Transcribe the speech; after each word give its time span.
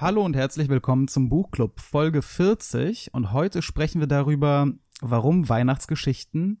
Hallo 0.00 0.24
und 0.24 0.34
herzlich 0.34 0.68
willkommen 0.68 1.06
zum 1.06 1.28
Buchclub 1.28 1.78
Folge 1.78 2.20
40 2.20 3.14
und 3.14 3.32
heute 3.32 3.62
sprechen 3.62 4.00
wir 4.00 4.08
darüber, 4.08 4.72
warum 5.00 5.48
Weihnachtsgeschichten 5.48 6.60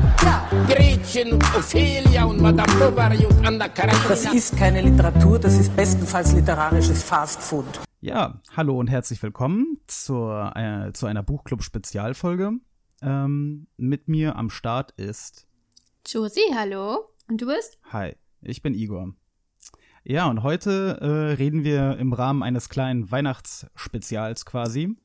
Gretchen 0.21 1.33
und 1.33 1.43
Ophelia 1.55 2.25
und 2.25 2.39
Madame 2.41 2.71
Bovary 2.79 3.25
und 3.25 3.45
Anna 3.45 3.67
Karenina. 3.67 4.07
Das 4.07 4.31
ist 4.33 4.55
keine 4.55 4.81
Literatur, 4.81 5.39
das 5.39 5.57
ist 5.57 5.75
bestenfalls 5.75 6.33
literarisches 6.33 7.03
Fastfood. 7.03 7.65
Ja, 8.01 8.39
hallo 8.55 8.79
und 8.79 8.87
herzlich 8.87 9.21
willkommen 9.23 9.79
zur, 9.87 10.51
äh, 10.55 10.93
zu 10.93 11.07
einer 11.07 11.23
Buchclub-Spezialfolge. 11.23 12.51
Ähm, 13.01 13.67
mit 13.77 14.07
mir 14.07 14.35
am 14.35 14.49
Start 14.49 14.91
ist, 14.91 15.47
Josie, 16.05 16.39
hallo. 16.55 17.09
Und 17.27 17.41
du 17.41 17.47
bist? 17.47 17.79
hi, 17.91 18.15
ich 18.41 18.61
bin 18.61 18.73
Igor. 18.73 19.13
Ja, 20.03 20.27
und 20.27 20.43
heute 20.43 20.97
äh, 21.01 21.33
reden 21.33 21.63
wir 21.63 21.97
im 21.97 22.13
Rahmen 22.13 22.43
eines 22.43 22.69
kleinen 22.69 23.11
Weihnachtsspezials 23.11 24.45
quasi 24.45 24.97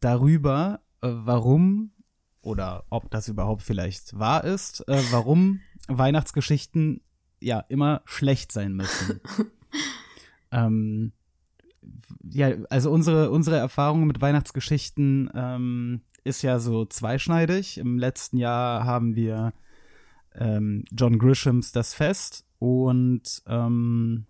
darüber, 0.00 0.80
äh, 1.02 1.08
warum 1.10 1.92
oder 2.42 2.84
ob 2.90 3.10
das 3.10 3.28
überhaupt 3.28 3.62
vielleicht 3.62 4.18
wahr 4.18 4.44
ist, 4.44 4.86
äh, 4.88 5.00
warum 5.10 5.60
Weihnachtsgeschichten 5.88 7.00
ja 7.40 7.60
immer 7.68 8.02
schlecht 8.04 8.52
sein 8.52 8.74
müssen. 8.74 9.20
ähm, 10.52 11.12
ja, 12.30 12.52
also 12.70 12.90
unsere, 12.90 13.30
unsere 13.30 13.56
Erfahrung 13.56 14.06
mit 14.06 14.20
Weihnachtsgeschichten 14.20 15.30
ähm, 15.34 16.02
ist 16.24 16.42
ja 16.42 16.58
so 16.58 16.84
zweischneidig. 16.84 17.78
Im 17.78 17.98
letzten 17.98 18.36
Jahr 18.36 18.84
haben 18.84 19.16
wir 19.16 19.52
ähm, 20.34 20.84
John 20.92 21.18
Grishams 21.18 21.72
Das 21.72 21.94
Fest 21.94 22.44
und 22.58 23.42
ähm, 23.46 24.26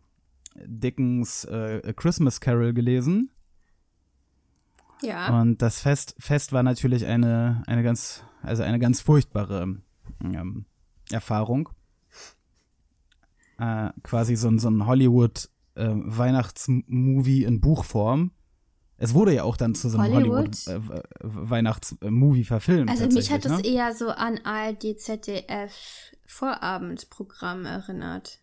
Dickens 0.57 1.45
äh, 1.45 1.83
A 1.85 1.93
Christmas 1.93 2.41
Carol 2.41 2.73
gelesen. 2.73 3.31
Ja. 5.03 5.41
Und 5.41 5.63
das 5.63 5.81
Fest, 5.81 6.15
Fest 6.19 6.53
war 6.53 6.63
natürlich 6.63 7.07
eine, 7.07 7.63
eine 7.67 7.83
ganz, 7.83 8.25
also 8.43 8.63
eine 8.63 8.79
ganz 8.79 9.01
furchtbare 9.01 9.77
ähm, 10.25 10.65
Erfahrung. 11.11 11.69
Äh, 13.59 13.91
quasi 14.03 14.37
so 14.37 14.49
ein, 14.49 14.59
so 14.59 14.69
ein 14.69 14.87
Hollywood 14.87 15.49
äh, 15.75 15.89
Weihnachtsmovie 15.89 17.45
in 17.45 17.61
Buchform. 17.61 18.33
Es 18.97 19.15
wurde 19.15 19.35
ja 19.35 19.43
auch 19.43 19.57
dann 19.57 19.75
zu 19.75 19.89
so 19.89 19.99
einem 19.99 20.15
Hollywood? 20.15 20.57
Hollywood, 20.67 20.99
äh, 20.99 21.05
Weihnachtsmovie 21.23 22.45
verfilmt. 22.45 22.89
also 22.89 23.07
mich 23.09 23.33
hat 23.33 23.45
das 23.45 23.63
ne? 23.63 23.67
eher 23.67 23.95
so 23.95 24.11
an 24.11 24.39
ARD, 24.45 24.99
ZDF 24.99 25.73
Vorabendprogramm 26.27 27.67
erinnert. 27.67 28.39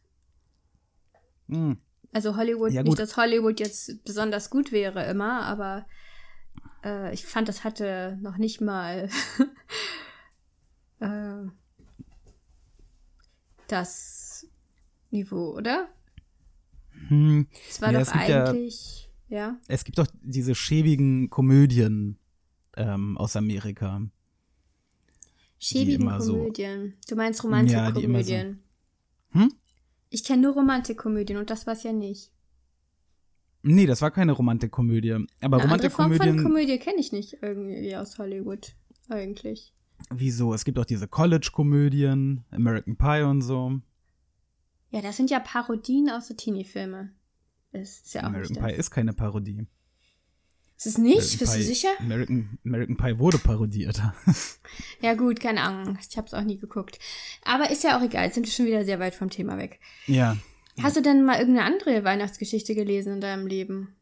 Hm. 1.48 1.78
Also 2.12 2.36
Hollywood, 2.36 2.72
Ja, 2.72 2.84
nicht, 2.84 3.00
dass 3.00 3.18
Hollywood 3.18 3.60
jetzt 3.60 4.04
besonders 4.04 4.50
gut 4.50 4.72
wäre 4.72 5.06
immer, 5.06 5.44
aber 5.44 5.86
äh, 6.84 7.14
ich 7.14 7.26
fand, 7.26 7.48
das 7.48 7.64
hatte 7.64 8.18
noch 8.22 8.38
nicht 8.38 8.62
mal 8.62 9.10
äh, 11.00 11.46
das 13.68 14.48
Niveau, 15.12 15.56
oder? 15.56 15.88
Hm. 17.08 17.48
Es 17.70 17.82
war 17.82 17.92
Ja, 17.92 18.00
doch 18.00 18.08
es 18.08 18.14
gibt 18.14 18.28
ja- 18.30 18.46
eigentlich, 18.46 19.10
ja. 19.30 19.58
Es 19.68 19.84
gibt 19.84 19.98
doch 19.98 20.08
diese 20.22 20.56
schäbigen 20.56 21.30
Komödien 21.30 22.18
ähm, 22.78 23.18
aus 23.18 23.36
Amerika. 23.36 24.02
Schäbigen 25.60 26.02
immer 26.04 26.22
so- 26.22 26.38
Komödien. 26.38 26.96
Du 27.08 27.16
meinst 27.16 27.44
Ja, 27.44 27.92
die 27.92 28.04
immer 28.04 28.24
so- 28.24 28.34
Romantikkomödien. 28.34 28.64
Hm? 29.32 29.54
Ich 30.10 30.24
kenne 30.24 30.42
nur 30.44 30.54
Romantikkomödien 30.54 31.38
und 31.38 31.50
das 31.50 31.68
war's 31.68 31.84
ja 31.84 31.94
nicht. 31.94 32.32
Nee, 33.62 33.86
das 33.86 34.02
war 34.02 34.12
keine 34.12 34.32
Romantikkomödie. 34.32 35.12
Aber 35.42 35.62
Eine 35.62 35.72
andere 35.72 35.90
Form 35.90 36.12
von 36.14 36.18
Romantikkomödien. 36.20 36.44
Komödie 36.44 36.80
kenne 36.80 37.00
ich 37.00 37.12
nicht 37.12 37.38
irgendwie 37.42 37.96
aus 37.96 38.18
Hollywood. 38.18 38.74
Eigentlich. 39.10 39.74
Wieso? 40.12 40.54
Es 40.54 40.64
gibt 40.64 40.80
auch 40.80 40.86
diese 40.86 41.08
College-Komödien, 41.08 42.46
American 42.52 42.96
Pie 42.96 43.24
und 43.24 43.42
so. 43.42 43.80
Ja, 44.92 45.02
das 45.02 45.18
sind 45.18 45.30
ja 45.30 45.40
Parodien 45.40 46.10
aus 46.10 46.28
so 46.30 46.34
Teenie-Filme. 46.34 47.12
Ist 47.74 48.14
ja 48.14 48.22
auch 48.22 48.26
American 48.28 48.64
Pie 48.66 48.74
ist 48.74 48.92
keine 48.92 49.14
Parodie. 49.14 49.68
Ist 50.78 50.86
es 50.88 50.98
nicht? 50.98 51.18
American 51.18 51.40
Bist 51.40 51.54
du 51.54 51.58
Pie- 51.60 51.64
sicher? 51.64 51.90
American, 52.00 52.58
American 52.66 52.98
Pie 52.98 53.20
wurde 53.20 53.38
parodiert. 53.40 54.02
Ja 55.02 55.14
gut, 55.16 55.40
keine 55.40 55.62
Ahnung. 55.64 55.98
Ich 56.10 56.16
habe 56.18 56.28
es 56.28 56.34
auch 56.34 56.44
nie 56.44 56.58
geguckt. 56.60 57.00
Aber 57.44 57.70
ist 57.72 57.84
ja 57.84 57.98
auch 57.98 58.04
egal. 58.04 58.26
Jetzt 58.26 58.36
sind 58.36 58.46
wir 58.46 58.52
schon 58.54 58.66
wieder 58.68 58.86
sehr 58.86 59.00
weit 59.00 59.16
vom 59.16 59.30
Thema 59.30 59.58
weg. 59.58 59.80
ja. 60.08 60.38
Hast 60.84 60.96
du 60.96 61.02
denn 61.02 61.24
mal 61.24 61.40
irgendeine 61.40 61.66
andere 61.66 62.04
Weihnachtsgeschichte 62.04 62.76
gelesen 62.76 63.14
in 63.14 63.22
deinem 63.22 63.48
Leben? 63.48 63.96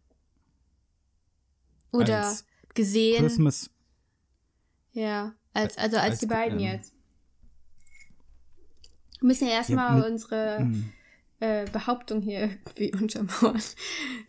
Oder 1.91 2.25
Als 2.25 2.45
gesehen? 2.73 3.19
Christmas. 3.19 3.69
Ja, 4.91 5.35
als, 5.53 5.77
also 5.77 5.97
als, 5.97 6.11
als, 6.11 6.19
die 6.19 6.25
beiden 6.25 6.59
ähm, 6.59 6.65
jetzt. 6.65 6.93
Wir 9.19 9.27
müssen 9.27 9.47
ja 9.47 9.53
erstmal 9.53 9.95
mit- 9.97 10.05
unsere 10.05 10.59
hm. 10.59 10.93
äh, 11.39 11.65
Behauptung 11.71 12.21
hier 12.21 12.57
irgendwie 12.75 12.93
untermauern, 13.01 13.61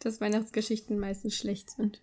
dass 0.00 0.20
Weihnachtsgeschichten 0.20 0.98
meistens 0.98 1.36
schlecht 1.36 1.70
sind. 1.70 2.02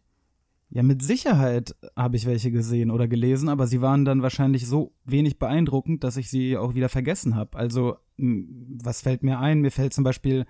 Ja, 0.69 0.83
mit 0.83 1.03
Sicherheit 1.03 1.75
habe 1.95 2.17
ich 2.17 2.25
welche 2.25 2.51
gesehen 2.51 2.91
oder 2.91 3.07
gelesen, 3.07 3.49
aber 3.49 3.67
sie 3.67 3.81
waren 3.81 4.03
dann 4.03 4.21
wahrscheinlich 4.21 4.67
so 4.67 4.93
wenig 5.05 5.37
beeindruckend, 5.39 6.03
dass 6.03 6.17
ich 6.17 6.29
sie 6.29 6.57
auch 6.57 6.73
wieder 6.73 6.89
vergessen 6.89 7.35
habe. 7.35 7.57
Also, 7.57 7.97
was 8.17 9.01
fällt 9.01 9.23
mir 9.23 9.39
ein? 9.39 9.61
Mir 9.61 9.71
fällt 9.71 9.93
zum 9.93 10.03
Beispiel 10.03 10.45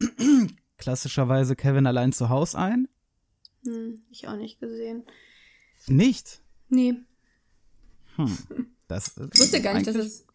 klassischerweise 0.78 1.56
Kevin 1.56 1.86
allein 1.86 2.12
zu 2.12 2.28
Haus 2.28 2.54
ein. 2.54 2.88
Hm, 3.64 4.02
ich 4.10 4.28
auch 4.28 4.36
nicht 4.36 4.60
gesehen. 4.60 5.04
Nicht. 5.86 6.42
Nee, 6.68 6.94
Hm. 8.16 8.36
Das 8.88 9.16
ich 9.32 9.40
wusste 9.40 9.62
gar 9.62 9.74
nicht, 9.74 9.86
dass 9.86 9.96
es, 9.96 10.26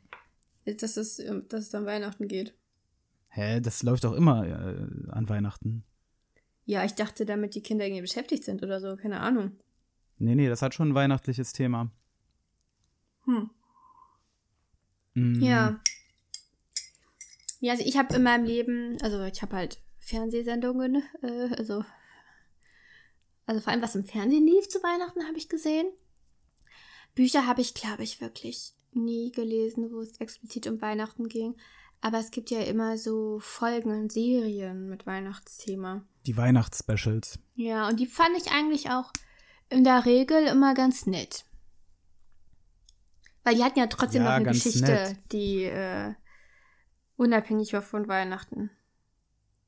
dass 0.65 0.97
es, 0.97 1.21
dass 1.47 1.63
es 1.63 1.69
dann 1.69 1.85
Weihnachten 1.85 2.27
geht. 2.27 2.53
Hä, 3.29 3.61
das 3.61 3.83
läuft 3.83 4.03
doch 4.03 4.13
immer 4.13 4.45
äh, 4.45 5.11
an 5.11 5.29
Weihnachten. 5.29 5.83
Ja, 6.69 6.85
ich 6.85 6.93
dachte, 6.93 7.25
damit 7.25 7.55
die 7.55 7.63
Kinder 7.63 7.83
irgendwie 7.83 8.03
beschäftigt 8.03 8.43
sind 8.43 8.61
oder 8.61 8.79
so, 8.79 8.95
keine 8.95 9.21
Ahnung. 9.21 9.57
Nee, 10.19 10.35
nee, 10.35 10.47
das 10.47 10.61
hat 10.61 10.75
schon 10.75 10.89
ein 10.89 10.93
weihnachtliches 10.93 11.51
Thema. 11.51 11.89
Hm. 13.25 13.49
Mm, 15.15 15.41
Ja. 15.41 15.79
Ja, 17.59 17.71
also 17.71 17.83
ich 17.83 17.97
habe 17.97 18.13
in 18.15 18.21
meinem 18.21 18.45
Leben, 18.45 18.99
also 19.01 19.19
ich 19.23 19.41
habe 19.41 19.55
halt 19.55 19.81
Fernsehsendungen, 19.97 21.01
äh, 21.23 21.55
also, 21.57 21.83
also 23.47 23.61
vor 23.61 23.73
allem 23.73 23.81
was 23.81 23.95
im 23.95 24.05
Fernsehen 24.05 24.45
lief 24.45 24.69
zu 24.69 24.77
Weihnachten, 24.83 25.25
habe 25.27 25.39
ich 25.39 25.49
gesehen. 25.49 25.87
Bücher 27.15 27.47
habe 27.47 27.61
ich, 27.61 27.73
glaube 27.73 28.03
ich, 28.03 28.21
wirklich 28.21 28.73
nie 28.91 29.31
gelesen, 29.31 29.91
wo 29.91 30.01
es 30.01 30.19
explizit 30.21 30.67
um 30.67 30.79
Weihnachten 30.81 31.29
ging. 31.29 31.55
Aber 32.01 32.19
es 32.19 32.31
gibt 32.31 32.49
ja 32.49 32.61
immer 32.61 32.97
so 32.97 33.39
Folgen 33.39 33.91
und 33.91 34.11
Serien 34.11 34.87
mit 34.89 35.05
Weihnachtsthema. 35.05 36.03
Die 36.25 36.37
Weihnachtsspecials. 36.37 37.39
Ja, 37.55 37.87
und 37.89 37.99
die 37.99 38.05
fand 38.05 38.37
ich 38.37 38.51
eigentlich 38.51 38.89
auch 38.89 39.11
in 39.69 39.83
der 39.83 40.05
Regel 40.05 40.45
immer 40.47 40.73
ganz 40.73 41.05
nett. 41.05 41.45
Weil 43.43 43.55
die 43.55 43.63
hatten 43.63 43.79
ja 43.79 43.87
trotzdem 43.87 44.23
Ja, 44.23 44.29
noch 44.29 44.35
eine 44.35 44.45
Geschichte, 44.51 44.81
nett. 44.81 45.17
die 45.31 45.63
äh, 45.63 46.13
unabhängig 47.15 47.73
war 47.73 47.81
von 47.81 48.07
Weihnachten. 48.07 48.69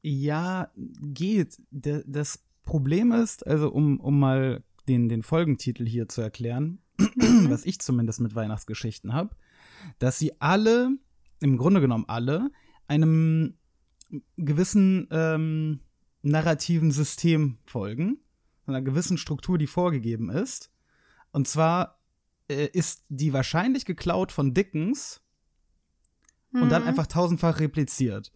Ja, 0.01 0.71
geht. 0.75 1.57
D 1.69 2.03
das 2.07 2.43
Problem 2.63 3.11
ist, 3.11 3.45
also 3.45 3.69
um, 3.69 3.99
um 3.99 4.19
mal 4.19 4.63
den, 4.87 5.09
den 5.09 5.23
Folgentitel 5.23 5.85
hier 5.85 6.07
zu 6.09 6.21
erklären, 6.21 6.79
was 6.97 7.65
ich 7.65 7.79
zumindest 7.79 8.19
mit 8.21 8.35
Weihnachtsgeschichten 8.35 9.13
habe, 9.13 9.35
dass 9.99 10.17
sie 10.19 10.39
alle, 10.41 10.91
im 11.41 11.57
Grunde 11.57 11.81
genommen 11.81 12.05
alle, 12.07 12.49
einem 12.87 13.57
gewissen 14.37 15.07
ähm, 15.11 15.79
narrativen 16.21 16.91
System 16.91 17.57
folgen, 17.65 18.19
einer 18.65 18.81
gewissen 18.81 19.17
Struktur, 19.17 19.57
die 19.57 19.67
vorgegeben 19.67 20.29
ist. 20.29 20.71
Und 21.31 21.47
zwar 21.47 21.99
äh, 22.49 22.67
ist 22.67 23.03
die 23.09 23.33
wahrscheinlich 23.33 23.85
geklaut 23.85 24.31
von 24.31 24.53
Dickens 24.53 25.21
und 26.53 26.69
dann 26.69 26.81
Mhm. 26.83 26.87
einfach 26.89 27.07
tausendfach 27.07 27.59
repliziert. 27.59 28.31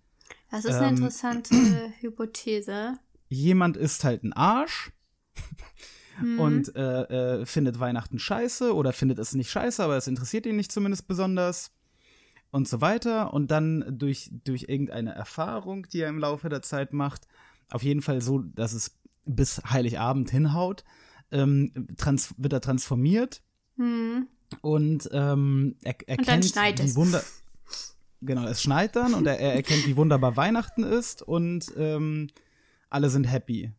Das 0.50 0.64
ist 0.66 0.76
eine 0.76 0.88
ähm, 0.88 0.96
interessante 0.96 1.56
Hypothese. 2.00 2.98
jemand 3.28 3.76
ist 3.78 4.04
halt 4.04 4.24
ein 4.24 4.34
Arsch 4.34 4.92
Mhm. 6.22 6.40
und 6.40 6.76
äh, 6.78 7.42
äh, 7.42 7.46
findet 7.46 7.78
Weihnachten 7.82 8.20
scheiße 8.20 8.74
oder 8.74 8.94
findet 8.94 9.20
es 9.20 9.34
nicht 9.36 9.52
scheiße, 9.52 9.84
aber 9.84 9.98
es 9.98 10.08
interessiert 10.08 10.46
ihn 10.46 10.56
nicht 10.56 10.72
zumindest 10.72 11.10
besonders 11.10 11.75
und 12.56 12.68
so 12.70 12.80
weiter. 12.82 13.34
Und 13.34 13.52
dann 13.52 13.98
durch, 14.00 14.32
durch 14.46 14.66
irgendeine 14.70 15.14
Erfahrung, 15.14 15.88
die 15.90 16.00
er 16.00 16.10
im 16.10 16.20
Laufe 16.20 16.48
der 16.50 16.62
Zeit 16.62 16.94
macht, 16.94 17.28
auf 17.70 17.84
jeden 17.84 18.02
Fall 18.02 18.22
so, 18.22 18.40
dass 18.40 18.74
es 18.74 18.98
bis 19.26 19.62
Heiligabend 19.70 20.30
hinhaut, 20.32 20.84
ähm, 21.32 21.72
wird 22.38 22.54
er 22.54 22.62
transformiert 22.62 23.42
Mhm. 23.78 24.28
und 24.62 25.10
ähm, 25.12 25.76
er 25.84 25.94
dann 25.94 26.18
erkennt, 26.20 26.46
schneit 26.46 26.82
wie. 26.82 26.96
Wunder. 26.96 27.22
Genau, 28.22 28.46
es 28.48 28.62
schneit 28.62 28.96
dann 28.96 29.14
und 29.14 29.28
er, 29.28 29.38
er 29.40 29.54
erkennt, 29.54 29.86
wie 29.86 29.98
wunderbar 29.98 30.38
Weihnachten 30.38 30.84
ist 30.84 31.22
und 31.22 31.74
ähm, 31.76 32.28
alle 32.90 33.10
sind 33.10 33.26
happy. 33.26 33.74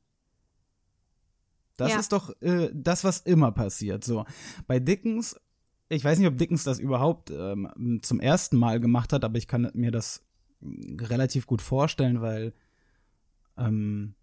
Das 1.79 1.93
Ja. 1.93 1.99
ist 1.99 2.13
doch 2.13 2.31
äh, 2.43 2.71
das, 2.75 3.05
was 3.05 3.21
immer 3.21 3.53
passiert. 3.53 4.05
So 4.05 4.27
bei 4.67 4.79
Dickens, 4.79 5.41
ich 5.89 6.05
weiß 6.05 6.19
nicht, 6.19 6.29
ob 6.29 6.37
Dickens 6.37 6.65
das 6.65 6.79
überhaupt 6.79 7.31
ähm, 7.31 8.01
zum 8.03 8.21
ersten 8.21 8.57
Mal 8.57 8.81
gemacht 8.81 9.13
hat, 9.13 9.25
aber 9.25 9.39
ich 9.39 9.47
kann 9.47 9.71
mir 9.75 9.91
das 9.91 10.25
relativ 11.01 11.47
gut 11.47 11.63
vorstellen, 11.63 12.21
weil 12.21 12.53
ähm, 13.57 14.15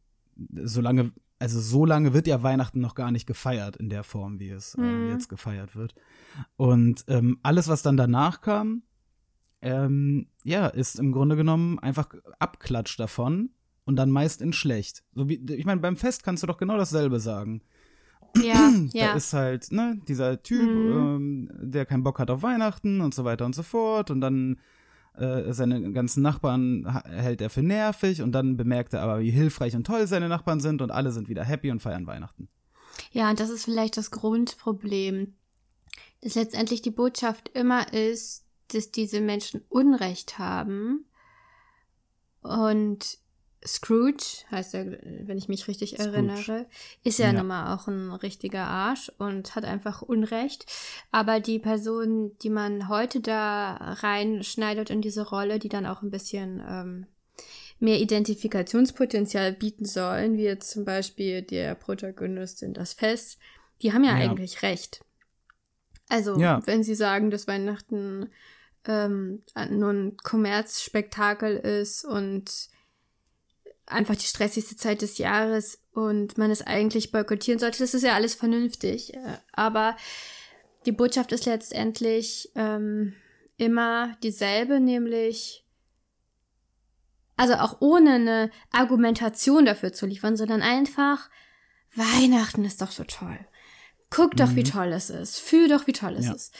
solange, 0.63 1.11
also 1.39 1.59
so 1.59 1.85
lange 1.85 2.13
wird 2.13 2.27
ja 2.27 2.43
Weihnachten 2.43 2.79
noch 2.79 2.95
gar 2.95 3.11
nicht 3.11 3.25
gefeiert 3.27 3.77
in 3.77 3.89
der 3.89 4.03
Form, 4.03 4.39
wie 4.39 4.49
es 4.49 4.75
äh, 4.75 4.81
Mhm. 4.81 5.09
jetzt 5.09 5.29
gefeiert 5.29 5.75
wird. 5.75 5.95
Und 6.55 7.05
ähm, 7.07 7.39
alles, 7.43 7.67
was 7.67 7.81
dann 7.81 7.97
danach 7.97 8.41
kam, 8.41 8.83
ähm, 9.61 10.27
ja, 10.43 10.67
ist 10.67 10.99
im 10.99 11.11
Grunde 11.11 11.35
genommen 11.35 11.79
einfach 11.79 12.09
Abklatsch 12.39 12.99
davon 12.99 13.51
und 13.85 13.95
dann 13.95 14.11
meist 14.11 14.41
in 14.41 14.51
schlecht. 14.53 15.03
So 15.13 15.29
wie, 15.29 15.35
ich 15.53 15.65
meine, 15.65 15.81
beim 15.81 15.95
Fest 15.95 16.23
kannst 16.23 16.43
du 16.43 16.47
doch 16.47 16.57
genau 16.57 16.77
dasselbe 16.77 17.19
sagen. 17.19 17.61
Ja, 18.35 18.71
Da 18.93 18.99
ja. 18.99 19.13
ist 19.13 19.33
halt, 19.33 19.71
ne, 19.71 19.99
dieser 20.07 20.41
Typ, 20.41 20.61
ähm, 20.61 21.49
der 21.53 21.85
keinen 21.85 22.03
Bock 22.03 22.19
hat 22.19 22.29
auf 22.29 22.41
Weihnachten 22.41 23.01
und 23.01 23.13
so 23.13 23.23
weiter 23.25 23.45
und 23.45 23.55
so 23.55 23.63
fort. 23.63 24.11
Und 24.11 24.21
dann 24.21 24.59
äh, 25.15 25.53
seine 25.53 25.91
ganzen 25.91 26.23
Nachbarn 26.23 27.03
hält 27.05 27.41
er 27.41 27.49
für 27.49 27.61
nervig 27.61 28.21
und 28.21 28.31
dann 28.31 28.57
bemerkt 28.57 28.93
er 28.93 29.01
aber, 29.01 29.19
wie 29.19 29.29
hilfreich 29.29 29.75
und 29.75 29.85
toll 29.85 30.07
seine 30.07 30.29
Nachbarn 30.29 30.59
sind 30.59 30.81
und 30.81 30.91
alle 30.91 31.11
sind 31.11 31.29
wieder 31.29 31.43
happy 31.43 31.69
und 31.71 31.81
feiern 31.81 32.07
Weihnachten. 32.07 32.49
Ja, 33.11 33.29
und 33.29 33.39
das 33.39 33.49
ist 33.49 33.65
vielleicht 33.65 33.97
das 33.97 34.11
Grundproblem, 34.11 35.35
dass 36.21 36.35
letztendlich 36.35 36.81
die 36.81 36.91
Botschaft 36.91 37.49
immer 37.49 37.93
ist, 37.93 38.45
dass 38.69 38.91
diese 38.91 39.21
Menschen 39.21 39.61
Unrecht 39.69 40.39
haben. 40.39 41.05
Und 42.41 43.19
Scrooge, 43.65 44.43
heißt 44.51 44.73
er, 44.73 44.85
wenn 45.01 45.37
ich 45.37 45.47
mich 45.47 45.67
richtig 45.67 45.91
Scrooge. 45.91 46.09
erinnere, 46.17 46.65
ist 47.03 47.19
ja, 47.19 47.27
Ja. 47.27 47.33
nun 47.33 47.47
mal 47.47 47.73
auch 47.75 47.87
ein 47.87 48.11
richtiger 48.11 48.65
Arsch 48.65 49.11
und 49.17 49.55
hat 49.55 49.63
einfach 49.65 50.01
Unrecht. 50.01 50.65
Aber 51.11 51.39
die 51.39 51.59
Person, 51.59 52.37
die 52.39 52.49
man 52.49 52.89
heute 52.89 53.21
da 53.21 53.73
reinschneidet 53.75 54.89
in 54.89 55.01
diese 55.01 55.27
Rolle, 55.27 55.59
die 55.59 55.69
dann 55.69 55.85
auch 55.85 56.01
ein 56.01 56.11
bisschen 56.11 56.61
ähm, 56.67 57.07
mehr 57.79 57.99
Identifikationspotenzial 57.99 59.53
bieten 59.53 59.85
sollen, 59.85 60.37
wie 60.37 60.43
jetzt 60.43 60.69
zum 60.71 60.85
Beispiel 60.85 61.41
der 61.41 61.75
Protagonist 61.75 62.63
in 62.63 62.73
das 62.73 62.93
Fest, 62.93 63.39
die 63.81 63.93
haben 63.93 64.03
ja, 64.03 64.17
Ja. 64.17 64.29
eigentlich 64.29 64.61
recht. 64.61 65.03
Also, 66.09 66.37
Ja. 66.39 66.61
wenn 66.65 66.83
sie 66.83 66.95
sagen, 66.95 67.31
dass 67.31 67.47
Weihnachten 67.47 68.29
ähm, 68.85 69.43
nur 69.69 69.91
ein 69.91 70.17
Kommerzspektakel 70.17 71.55
ist 71.55 72.03
und 72.03 72.67
einfach 73.85 74.15
die 74.15 74.25
stressigste 74.25 74.75
Zeit 74.75 75.01
des 75.01 75.17
Jahres 75.17 75.79
und 75.93 76.37
man 76.37 76.51
es 76.51 76.61
eigentlich 76.61 77.11
boykottieren 77.11 77.59
sollte, 77.59 77.79
das 77.79 77.93
ist 77.93 78.03
ja 78.03 78.13
alles 78.13 78.35
vernünftig. 78.35 79.13
Äh, 79.13 79.37
Aber 79.51 79.95
die 80.85 80.91
Botschaft 80.91 81.31
ist 81.31 81.45
letztendlich 81.45 82.51
ähm, 82.55 83.13
immer 83.57 84.17
dieselbe, 84.23 84.79
nämlich 84.79 85.65
also 87.35 87.55
auch 87.55 87.77
ohne 87.81 88.13
eine 88.13 88.51
Argumentation 88.71 89.65
dafür 89.65 89.91
zu 89.91 90.05
liefern, 90.05 90.37
sondern 90.37 90.61
einfach, 90.61 91.29
Weihnachten 91.95 92.63
ist 92.63 92.81
doch 92.81 92.91
so 92.91 93.03
toll. 93.03 93.39
Guck 94.09 94.35
doch, 94.37 94.55
wie 94.55 94.63
toll 94.63 94.93
es 94.93 95.09
ist. 95.09 95.39
Fühl 95.39 95.67
doch, 95.67 95.87
wie 95.87 95.93
toll 95.93 96.13
es 96.15 96.25
Ja. 96.27 96.33
ist. 96.33 96.53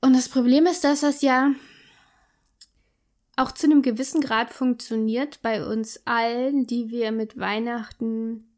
Und 0.00 0.14
das 0.14 0.28
Problem 0.28 0.66
ist, 0.66 0.82
dass 0.82 1.00
das 1.00 1.22
ja 1.22 1.52
auch 3.36 3.52
zu 3.52 3.66
einem 3.66 3.82
gewissen 3.82 4.20
Grad 4.20 4.50
funktioniert 4.50 5.42
bei 5.42 5.66
uns 5.66 6.00
allen, 6.04 6.66
die 6.66 6.90
wir 6.90 7.12
mit 7.12 7.38
Weihnachten 7.38 8.48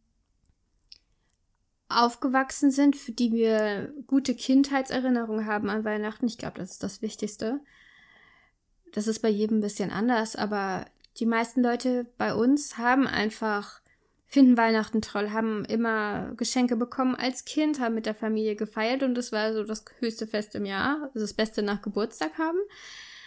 aufgewachsen 1.88 2.70
sind, 2.70 2.96
für 2.96 3.12
die 3.12 3.32
wir 3.32 3.92
gute 4.06 4.34
Kindheitserinnerungen 4.34 5.46
haben 5.46 5.70
an 5.70 5.84
Weihnachten. 5.84 6.26
Ich 6.26 6.36
glaube, 6.36 6.58
das 6.58 6.72
ist 6.72 6.82
das 6.82 7.00
Wichtigste. 7.00 7.60
Das 8.92 9.06
ist 9.06 9.20
bei 9.20 9.28
jedem 9.28 9.58
ein 9.58 9.62
bisschen 9.62 9.90
anders, 9.90 10.36
aber 10.36 10.86
die 11.18 11.26
meisten 11.26 11.62
Leute 11.62 12.06
bei 12.18 12.34
uns 12.34 12.76
haben 12.76 13.06
einfach, 13.06 13.80
finden 14.26 14.56
Weihnachten 14.56 15.00
toll, 15.00 15.30
haben 15.30 15.64
immer 15.64 16.32
Geschenke 16.36 16.76
bekommen 16.76 17.14
als 17.14 17.44
Kind, 17.44 17.80
haben 17.80 17.94
mit 17.94 18.06
der 18.06 18.14
Familie 18.14 18.56
gefeiert 18.56 19.02
und 19.02 19.14
das 19.14 19.32
war 19.32 19.52
so 19.52 19.64
das 19.64 19.84
höchste 20.00 20.26
Fest 20.26 20.54
im 20.54 20.66
Jahr, 20.66 21.02
also 21.04 21.20
das 21.20 21.34
Beste 21.34 21.62
nach 21.62 21.82
Geburtstag 21.82 22.36
haben. 22.38 22.58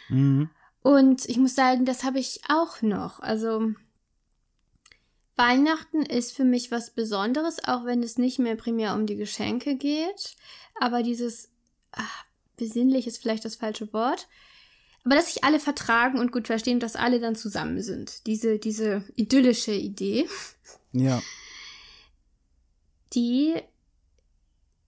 Mhm. 0.09 0.49
Und 0.81 1.27
ich 1.27 1.37
muss 1.37 1.55
sagen, 1.55 1.85
das 1.85 2.03
habe 2.03 2.19
ich 2.19 2.41
auch 2.47 2.81
noch. 2.81 3.19
Also 3.19 3.73
Weihnachten 5.35 6.03
ist 6.03 6.35
für 6.35 6.43
mich 6.45 6.71
was 6.71 6.91
Besonderes, 6.91 7.63
auch 7.63 7.85
wenn 7.85 8.03
es 8.03 8.17
nicht 8.17 8.39
mehr 8.39 8.55
primär 8.55 8.93
um 8.93 9.05
die 9.05 9.15
Geschenke 9.15 9.75
geht. 9.75 10.35
Aber 10.79 11.03
dieses 11.03 11.49
ach, 11.91 12.25
besinnlich 12.57 13.07
ist 13.07 13.17
vielleicht 13.21 13.45
das 13.45 13.55
falsche 13.55 13.91
Wort. 13.93 14.27
Aber 15.05 15.15
dass 15.15 15.33
sich 15.33 15.43
alle 15.43 15.59
vertragen 15.59 16.19
und 16.19 16.31
gut 16.31 16.47
verstehen, 16.47 16.79
dass 16.79 16.95
alle 16.95 17.19
dann 17.19 17.35
zusammen 17.35 17.81
sind. 17.81 18.27
Diese, 18.27 18.59
diese 18.59 19.05
idyllische 19.15 19.71
Idee, 19.71 20.27
Ja. 20.91 21.21
die, 23.13 23.55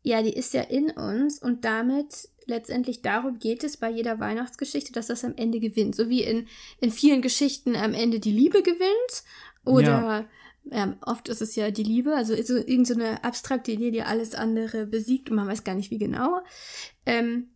ja, 0.04 0.22
die 0.22 0.34
ist 0.34 0.54
ja 0.54 0.62
in 0.64 0.92
uns 0.92 1.42
und 1.42 1.64
damit 1.64 2.28
letztendlich 2.52 3.02
darum 3.02 3.40
geht 3.40 3.64
es 3.64 3.78
bei 3.78 3.90
jeder 3.90 4.20
Weihnachtsgeschichte, 4.20 4.92
dass 4.92 5.08
das 5.08 5.26
am 5.26 5.36
Ende 5.36 5.60
gewinnt. 5.60 5.96
So 5.96 6.10
wie 6.10 6.24
in, 6.24 6.48
in 6.80 6.92
vielen 6.92 7.24
Geschichten 7.24 7.76
am 7.76 7.94
Ende 7.96 8.20
die 8.20 8.32
Liebe 8.32 8.62
gewinnt 8.62 9.24
oder 9.66 10.28
ja. 10.66 10.98
oft 11.02 11.28
ist 11.30 11.42
es 11.42 11.56
ja 11.56 11.72
die 11.72 11.84
Liebe, 11.84 12.16
also 12.16 12.36
so, 12.44 12.58
irgend 12.58 12.88
so 12.88 12.94
eine 12.94 13.24
abstrakte 13.24 13.72
Idee, 13.72 13.92
die 13.92 14.04
alles 14.04 14.36
andere 14.36 14.86
besiegt 14.86 15.30
und 15.30 15.38
man 15.38 15.48
weiß 15.48 15.64
gar 15.64 15.76
nicht 15.76 15.90
wie 15.90 15.98
genau. 15.98 16.42
Ähm, 17.06 17.50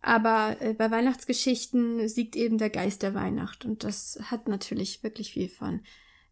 aber 0.00 0.56
äh, 0.60 0.74
bei 0.74 0.90
Weihnachtsgeschichten 0.90 2.08
siegt 2.08 2.36
eben 2.36 2.58
der 2.58 2.70
Geist 2.70 3.02
der 3.02 3.14
Weihnacht 3.14 3.64
und 3.64 3.82
das 3.82 4.18
hat 4.30 4.46
natürlich 4.48 5.02
wirklich 5.02 5.32
viel 5.32 5.48
von 5.48 5.80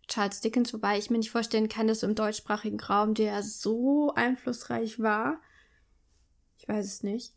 Charles 0.06 0.40
Dickens, 0.40 0.74
wobei 0.74 0.98
ich 0.98 1.08
mir 1.08 1.18
nicht 1.18 1.30
vorstellen 1.30 1.68
kann, 1.68 1.86
dass 1.86 2.02
im 2.02 2.14
deutschsprachigen 2.14 2.80
Raum 2.80 3.14
der 3.14 3.42
so 3.42 4.12
einflussreich 4.14 5.00
war. 5.00 5.40
Ich 6.58 6.68
weiß 6.68 6.84
es 6.84 7.02
nicht. 7.02 7.32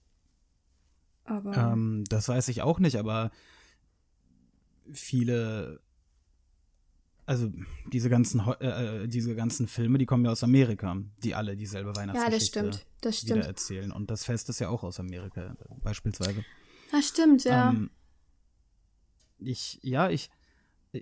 Aber 1.25 1.55
Ähm, 1.57 2.03
das 2.07 2.29
weiß 2.29 2.47
ich 2.49 2.61
auch 2.61 2.79
nicht, 2.79 2.97
aber 2.97 3.31
viele, 4.91 5.81
also 7.25 7.51
diese 7.91 8.09
ganzen, 8.09 8.41
äh, 8.59 9.03
äh, 9.03 9.07
diese 9.07 9.35
ganzen 9.35 9.67
Filme, 9.67 9.97
die 9.97 10.05
kommen 10.05 10.23
ja 10.23 10.31
aus 10.31 10.43
Amerika, 10.43 10.95
die 11.23 11.33
alle 11.33 11.57
dieselbe 11.57 11.89
ja, 11.89 11.93
das 11.93 12.01
Weihnachtsgeschichte 12.01 12.59
stimmt. 12.59 12.85
Das 13.01 13.23
wieder 13.23 13.35
stimmt. 13.35 13.47
erzählen. 13.47 13.91
Und 13.91 14.11
das 14.11 14.23
Fest 14.23 14.49
ist 14.49 14.59
ja 14.59 14.69
auch 14.69 14.83
aus 14.83 14.99
Amerika, 14.99 15.55
beispielsweise. 15.83 16.45
Das 16.91 17.07
stimmt, 17.07 17.43
ja. 17.43 17.71
Ähm, 17.71 17.89
ich, 19.39 19.79
ja, 19.81 20.09
ich, 20.09 20.29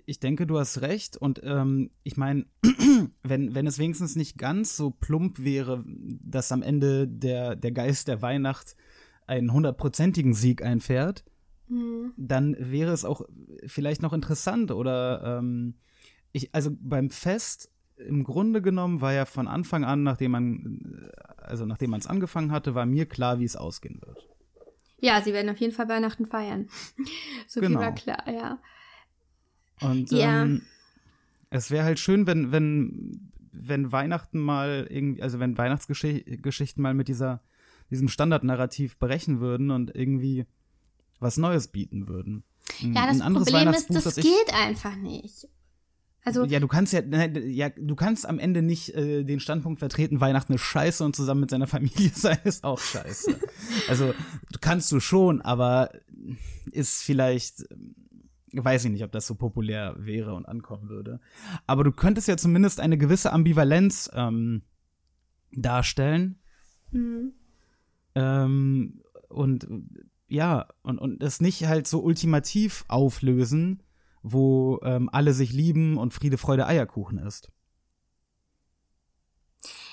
ich 0.06 0.18
denke, 0.18 0.46
du 0.46 0.58
hast 0.58 0.80
recht. 0.80 1.16
Und 1.18 1.40
ähm, 1.44 1.90
ich 2.02 2.16
meine, 2.16 2.46
wenn, 3.22 3.54
wenn 3.54 3.66
es 3.66 3.78
wenigstens 3.78 4.16
nicht 4.16 4.38
ganz 4.38 4.76
so 4.76 4.90
plump 4.90 5.38
wäre, 5.38 5.84
dass 5.86 6.52
am 6.52 6.62
Ende 6.62 7.06
der, 7.06 7.56
der 7.56 7.72
Geist 7.72 8.08
der 8.08 8.22
Weihnacht 8.22 8.76
einen 9.26 9.52
hundertprozentigen 9.52 10.34
Sieg 10.34 10.62
einfährt, 10.62 11.24
Hm. 11.68 12.12
dann 12.16 12.56
wäre 12.58 12.92
es 12.92 13.04
auch 13.04 13.22
vielleicht 13.66 14.02
noch 14.02 14.12
interessant 14.12 14.70
oder 14.70 15.38
ähm, 15.38 15.74
ich, 16.32 16.54
also 16.54 16.70
beim 16.78 17.10
Fest 17.10 17.70
im 17.96 18.24
Grunde 18.24 18.60
genommen 18.60 19.00
war 19.00 19.12
ja 19.12 19.24
von 19.24 19.46
Anfang 19.48 19.84
an, 19.84 20.02
nachdem 20.02 20.32
man, 20.32 21.00
äh, 21.10 21.42
also 21.42 21.64
nachdem 21.64 21.90
man 21.90 22.00
es 22.00 22.06
angefangen 22.06 22.52
hatte, 22.52 22.74
war 22.74 22.84
mir 22.86 23.06
klar, 23.06 23.38
wie 23.38 23.44
es 23.44 23.56
ausgehen 23.56 24.00
wird. 24.04 24.28
ja, 24.98 25.22
sie 25.22 25.32
werden 25.32 25.48
auf 25.50 25.58
jeden 25.58 25.72
Fall 25.72 25.88
Weihnachten 25.88 26.26
feiern. 26.26 26.68
so 27.46 27.60
Genau. 27.60 27.78
viel 27.78 27.86
war 27.86 27.94
klar, 27.94 28.30
ja. 28.30 28.58
Und 29.80 30.10
Ja. 30.12 30.42
ähm, 30.44 30.62
es 31.50 31.70
wäre 31.70 31.84
halt 31.84 31.98
schön, 31.98 32.26
wenn, 32.26 32.52
wenn, 32.52 33.30
wenn 33.52 33.92
Weihnachten 33.92 34.38
mal 34.38 34.86
irgendwie, 34.90 35.22
also 35.22 35.38
wenn 35.38 35.56
Weihnachtsgeschichten 35.56 36.82
mal 36.82 36.94
mit 36.94 37.08
dieser, 37.08 37.42
diesem 37.90 38.08
Standardnarrativ 38.08 38.98
brechen 38.98 39.40
würden 39.40 39.70
und 39.70 39.94
irgendwie 39.94 40.46
was 41.20 41.36
Neues 41.36 41.68
bieten 41.68 42.08
würden. 42.08 42.44
Ja, 42.80 43.06
das 43.06 43.20
Problem 43.20 43.68
ist, 43.68 43.94
das 43.94 44.04
das 44.04 44.16
geht 44.16 44.52
einfach 44.52 44.96
nicht. 44.96 45.48
Also 46.24 46.44
ja, 46.44 46.58
du 46.58 46.68
kannst 46.68 46.94
ja, 46.94 47.02
ne, 47.02 47.38
ja, 47.46 47.68
du 47.68 47.94
kannst 47.94 48.26
am 48.26 48.38
Ende 48.38 48.62
nicht 48.62 48.94
äh, 48.94 49.24
den 49.24 49.40
Standpunkt 49.40 49.78
vertreten, 49.78 50.20
Weihnachten 50.20 50.54
ist 50.54 50.62
scheiße 50.62 51.04
und 51.04 51.14
zusammen 51.14 51.42
mit 51.42 51.50
seiner 51.50 51.66
Familie 51.66 52.10
sein 52.14 52.38
ist 52.44 52.64
auch 52.64 52.78
scheiße. 52.78 53.38
also 53.88 54.14
kannst 54.62 54.90
du 54.90 55.00
schon, 55.00 55.42
aber 55.42 55.90
ist 56.72 57.02
vielleicht, 57.02 57.66
weiß 58.52 58.86
ich 58.86 58.90
nicht, 58.90 59.04
ob 59.04 59.12
das 59.12 59.26
so 59.26 59.34
populär 59.34 59.96
wäre 59.98 60.34
und 60.34 60.46
ankommen 60.46 60.88
würde. 60.88 61.20
Aber 61.66 61.84
du 61.84 61.92
könntest 61.92 62.26
ja 62.26 62.38
zumindest 62.38 62.80
eine 62.80 62.96
gewisse 62.96 63.30
Ambivalenz 63.30 64.10
ähm, 64.14 64.62
darstellen. 65.52 66.40
mhm. 66.90 67.34
Ähm, 68.14 69.02
und 69.28 69.66
ja, 70.26 70.68
und, 70.82 70.98
und 70.98 71.22
es 71.22 71.40
nicht 71.40 71.66
halt 71.66 71.86
so 71.86 72.00
ultimativ 72.00 72.84
auflösen, 72.88 73.82
wo 74.22 74.80
ähm, 74.82 75.08
alle 75.12 75.32
sich 75.32 75.52
lieben 75.52 75.98
und 75.98 76.12
Friede, 76.12 76.38
Freude, 76.38 76.66
Eierkuchen 76.66 77.18
ist. 77.18 77.50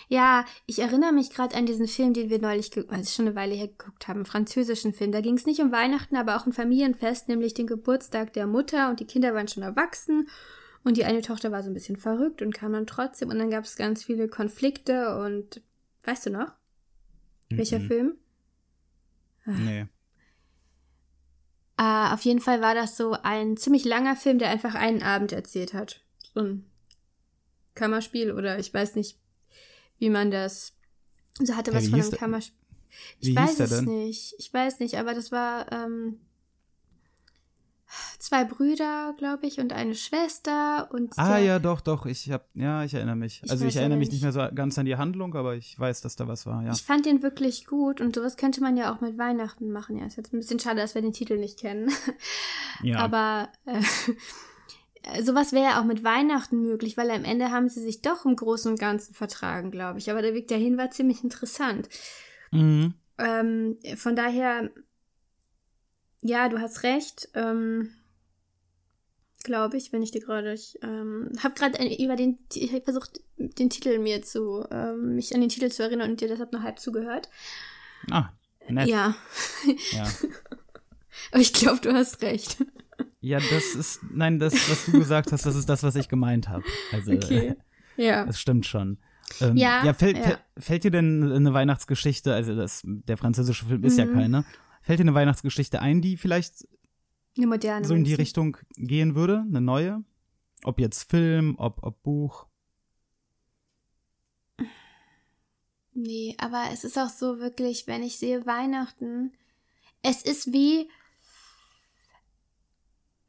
Ja, 0.08 0.46
ich 0.66 0.80
erinnere 0.80 1.14
mich 1.14 1.30
gerade 1.30 1.56
an 1.56 1.66
diesen 1.66 1.88
Film, 1.88 2.14
den 2.14 2.30
wir 2.30 2.42
neulich, 2.42 2.72
also 2.90 3.10
schon 3.10 3.28
eine 3.28 3.36
Weile 3.36 3.56
her 3.56 3.70
geguckt 3.70 4.08
haben, 4.10 4.18
einen 4.18 4.26
französischen 4.26 4.94
Film. 4.94 5.14
Da 5.14 5.22
ging 5.22 5.36
es 5.36 5.46
nicht 5.46 5.62
um 5.62 5.72
Weihnachten, 5.72 6.18
aber 6.18 6.36
auch 6.36 6.46
ein 6.46 6.52
Familienfest, 6.52 7.30
nämlich 7.30 7.54
den 7.54 7.68
Geburtstag 7.68 8.34
der 8.34 8.46
Mutter 8.46 8.90
und 8.90 9.00
die 9.00 9.06
Kinder 9.06 9.34
waren 9.34 9.48
schon 9.48 9.64
erwachsen 9.64 10.28
und 10.84 10.98
die 10.98 11.06
eine 11.06 11.22
Tochter 11.22 11.52
war 11.54 11.64
so 11.64 11.70
ein 11.70 11.74
bisschen 11.74 11.96
verrückt 11.96 12.42
und 12.42 12.54
kam 12.54 12.74
dann 12.74 12.88
trotzdem 12.88 13.30
und 13.30 13.40
dann 13.40 13.52
gab 13.52 13.64
es 13.64 13.78
ganz 13.78 14.04
viele 14.04 14.28
Konflikte 14.28 15.18
und 15.18 15.62
weißt 16.04 16.26
du 16.26 16.32
noch? 16.32 16.52
Welcher 17.58 17.80
Mhm. 17.80 17.88
Film? 17.88 18.18
Nee. 19.46 19.88
Äh, 21.78 22.14
auf 22.14 22.22
jeden 22.22 22.40
Fall 22.42 22.62
war 22.62 22.76
das 22.76 22.96
so 22.98 23.14
ein 23.24 23.58
ziemlich 23.58 23.86
langer 23.86 24.16
Film, 24.16 24.38
der 24.40 24.50
einfach 24.50 24.76
einen 24.76 25.02
Abend 25.02 25.32
erzählt 25.32 25.74
hat. 25.74 26.02
So 26.34 26.42
ein 26.42 26.66
Kammerspiel 27.76 28.32
oder 28.32 28.60
ich 28.60 28.74
weiß 28.74 28.96
nicht, 28.96 29.18
wie 29.98 30.10
man 30.10 30.30
das. 30.32 30.74
So 31.40 31.56
hatte 31.56 31.72
Ja, 31.72 31.78
was 31.78 31.88
von 31.90 32.00
einem 32.00 32.12
Kammerspiel. 32.12 32.58
Ich 33.20 33.36
weiß 33.36 33.60
es 33.62 33.70
denn? 33.70 33.86
nicht. 33.86 34.36
Ich 34.38 34.54
weiß 34.54 34.80
nicht, 34.80 34.96
aber 34.98 35.14
das 35.14 35.32
war 35.32 35.72
ähm, 35.72 36.20
zwei 38.20 38.44
Brüder, 38.44 39.14
glaube 39.18 39.48
ich, 39.48 39.60
und 39.60 39.74
eine 39.74 39.96
Schwester 39.96 40.90
und 40.92 41.18
Ah 41.18 41.38
ja, 41.38 41.60
doch, 41.60 41.82
doch, 41.82 42.06
ich 42.06 42.32
hab, 42.32 42.46
ja, 42.54 42.84
ich 42.84 42.94
erinnere 42.94 43.16
mich. 43.16 43.42
Ich 43.44 43.52
also 43.52 43.66
ich 43.66 43.76
erinnere 43.76 44.00
mich 44.00 44.10
nicht 44.10 44.24
nicht. 44.24 44.36
mehr 44.36 44.50
so 44.50 44.56
ganz 44.56 44.78
an 44.78 44.86
die 44.86 44.96
Handlung, 44.96 45.36
aber 45.36 45.56
ich 45.56 45.78
weiß, 45.80 46.02
dass 46.02 46.16
da 46.16 46.28
was 46.28 46.46
war, 46.46 46.64
ja. 46.64 46.72
Ich 46.72 46.84
fand 46.84 47.06
den 47.06 47.22
wirklich 47.22 47.66
gut 47.66 48.02
und 48.02 48.16
sowas 48.16 48.38
könnte 48.38 48.62
man 48.62 48.78
ja 48.78 48.94
auch 48.94 49.02
mit 49.02 49.18
Weihnachten 49.18 49.72
machen. 49.72 49.98
Ja, 49.98 50.06
ist 50.06 50.18
jetzt 50.18 50.34
ein 50.34 50.40
bisschen 50.40 50.60
schade, 50.60 50.82
dass 50.82 50.96
wir 50.96 51.02
den 51.02 51.14
Titel 51.14 51.38
nicht 51.38 51.60
kennen. 51.60 51.92
ja. 52.84 53.00
Aber 53.00 53.50
äh, 53.66 53.82
sowas 55.22 55.52
wäre 55.52 55.66
ja 55.72 55.82
auch 55.82 55.86
mit 55.86 56.04
Weihnachten 56.04 56.62
möglich, 56.62 56.98
weil 56.98 57.10
am 57.12 57.24
Ende 57.24 57.52
haben 57.52 57.70
sie 57.70 57.82
sich 57.82 58.02
doch 58.02 58.26
im 58.26 58.36
Großen 58.36 58.72
und 58.72 58.80
Ganzen 58.80 59.14
vertragen, 59.14 59.72
glaube 59.72 60.00
ich. 60.00 60.10
Aber 60.12 60.22
der 60.22 60.34
Weg 60.34 60.48
dahin 60.48 60.78
war 60.78 60.92
ziemlich 60.92 61.24
interessant. 61.24 61.90
mhm. 62.52 62.94
Ähm, 63.18 63.78
von 63.98 64.16
daher, 64.16 64.72
ja, 66.22 66.50
du 66.50 66.60
hast 66.60 66.84
recht. 66.84 67.30
Ähm, 67.34 67.90
glaube 69.44 69.78
ich, 69.78 69.92
wenn 69.92 70.04
ich 70.04 70.12
dir 70.12 70.22
gerade, 70.22 70.54
ich 70.54 70.78
ähm, 70.84 71.30
habe 71.42 71.56
gerade 71.56 71.80
ein- 71.80 71.92
über 71.92 72.16
den, 72.16 72.38
ich 72.54 72.72
hab 72.74 72.84
versucht, 72.84 73.20
den 73.38 73.70
Titel 73.72 73.98
mir 73.98 74.22
zu, 74.22 74.66
ähm, 74.70 75.16
mich 75.16 75.34
an 75.34 75.42
den 75.42 75.50
Titel 75.50 75.70
zu 75.70 75.82
erinnern 75.84 76.12
und 76.12 76.22
dir 76.22 76.28
deshalb 76.28 76.52
nur 76.52 76.62
halb 76.62 76.78
zugehört. 76.80 77.28
Ah, 78.12 78.30
nett. 78.70 78.88
Ja. 78.88 79.16
Ja, 79.66 80.04
ja. 80.04 80.04
aber 81.32 81.42
ich 81.42 81.54
glaube, 81.54 81.82
du 81.82 81.92
hast 81.94 82.22
recht. 82.22 82.64
Ja, 83.20 83.40
das 83.40 83.74
ist, 83.76 84.00
nein, 84.12 84.38
das, 84.38 84.54
was 84.70 84.86
du 84.86 84.92
gesagt 84.94 85.32
hast, 85.32 85.46
das 85.46 85.56
ist 85.56 85.68
das, 85.70 85.82
was 85.82 85.96
ich 85.96 86.08
gemeint 86.08 86.48
habe. 86.50 86.64
Also, 86.92 87.12
Okay. 87.14 87.56
Ja. 87.98 88.26
das 88.26 88.40
stimmt 88.40 88.66
schon. 88.68 89.00
Ähm, 89.40 89.56
Ja, 89.58 89.84
ja, 89.86 89.94
fällt, 89.94 90.18
ja. 90.18 90.38
fällt- 90.58 90.84
dir 90.84 90.92
denn 90.92 91.32
eine 91.32 91.54
Weihnachtsgeschichte, 91.54 92.34
also 92.34 92.56
das, 92.56 92.82
der 92.84 93.18
französische 93.18 93.66
Film 93.66 93.84
ist 93.84 93.98
ja 93.98 94.06
Mhm. 94.06 94.14
keine, 94.14 94.46
fällt 94.82 95.00
dir 95.00 95.04
eine 95.04 95.14
Weihnachtsgeschichte 95.14 95.82
ein, 95.82 96.02
die 96.02 96.18
vielleicht 96.18 96.68
moderne. 97.38 97.86
so 97.88 97.94
in 97.96 98.04
die? 98.04 98.14
Richtung 98.14 98.58
gehen 98.76 99.16
würde, 99.16 99.44
eine 99.48 99.62
neue? 99.62 100.04
Ob 100.64 100.80
jetzt 100.80 101.10
Film, 101.10 101.56
ob, 101.58 101.82
ob 101.84 102.02
Buch. 102.04 102.48
Nee, 105.94 106.36
aber 106.40 106.66
es 106.72 106.84
ist 106.84 106.98
auch 106.98 107.10
so 107.10 107.40
wirklich, 107.40 107.86
wenn 107.88 108.02
ich 108.04 108.18
sehe 108.18 108.46
Weihnachten, 108.46 109.34
es 110.04 110.22
ist 110.22 110.54
wie 110.54 110.90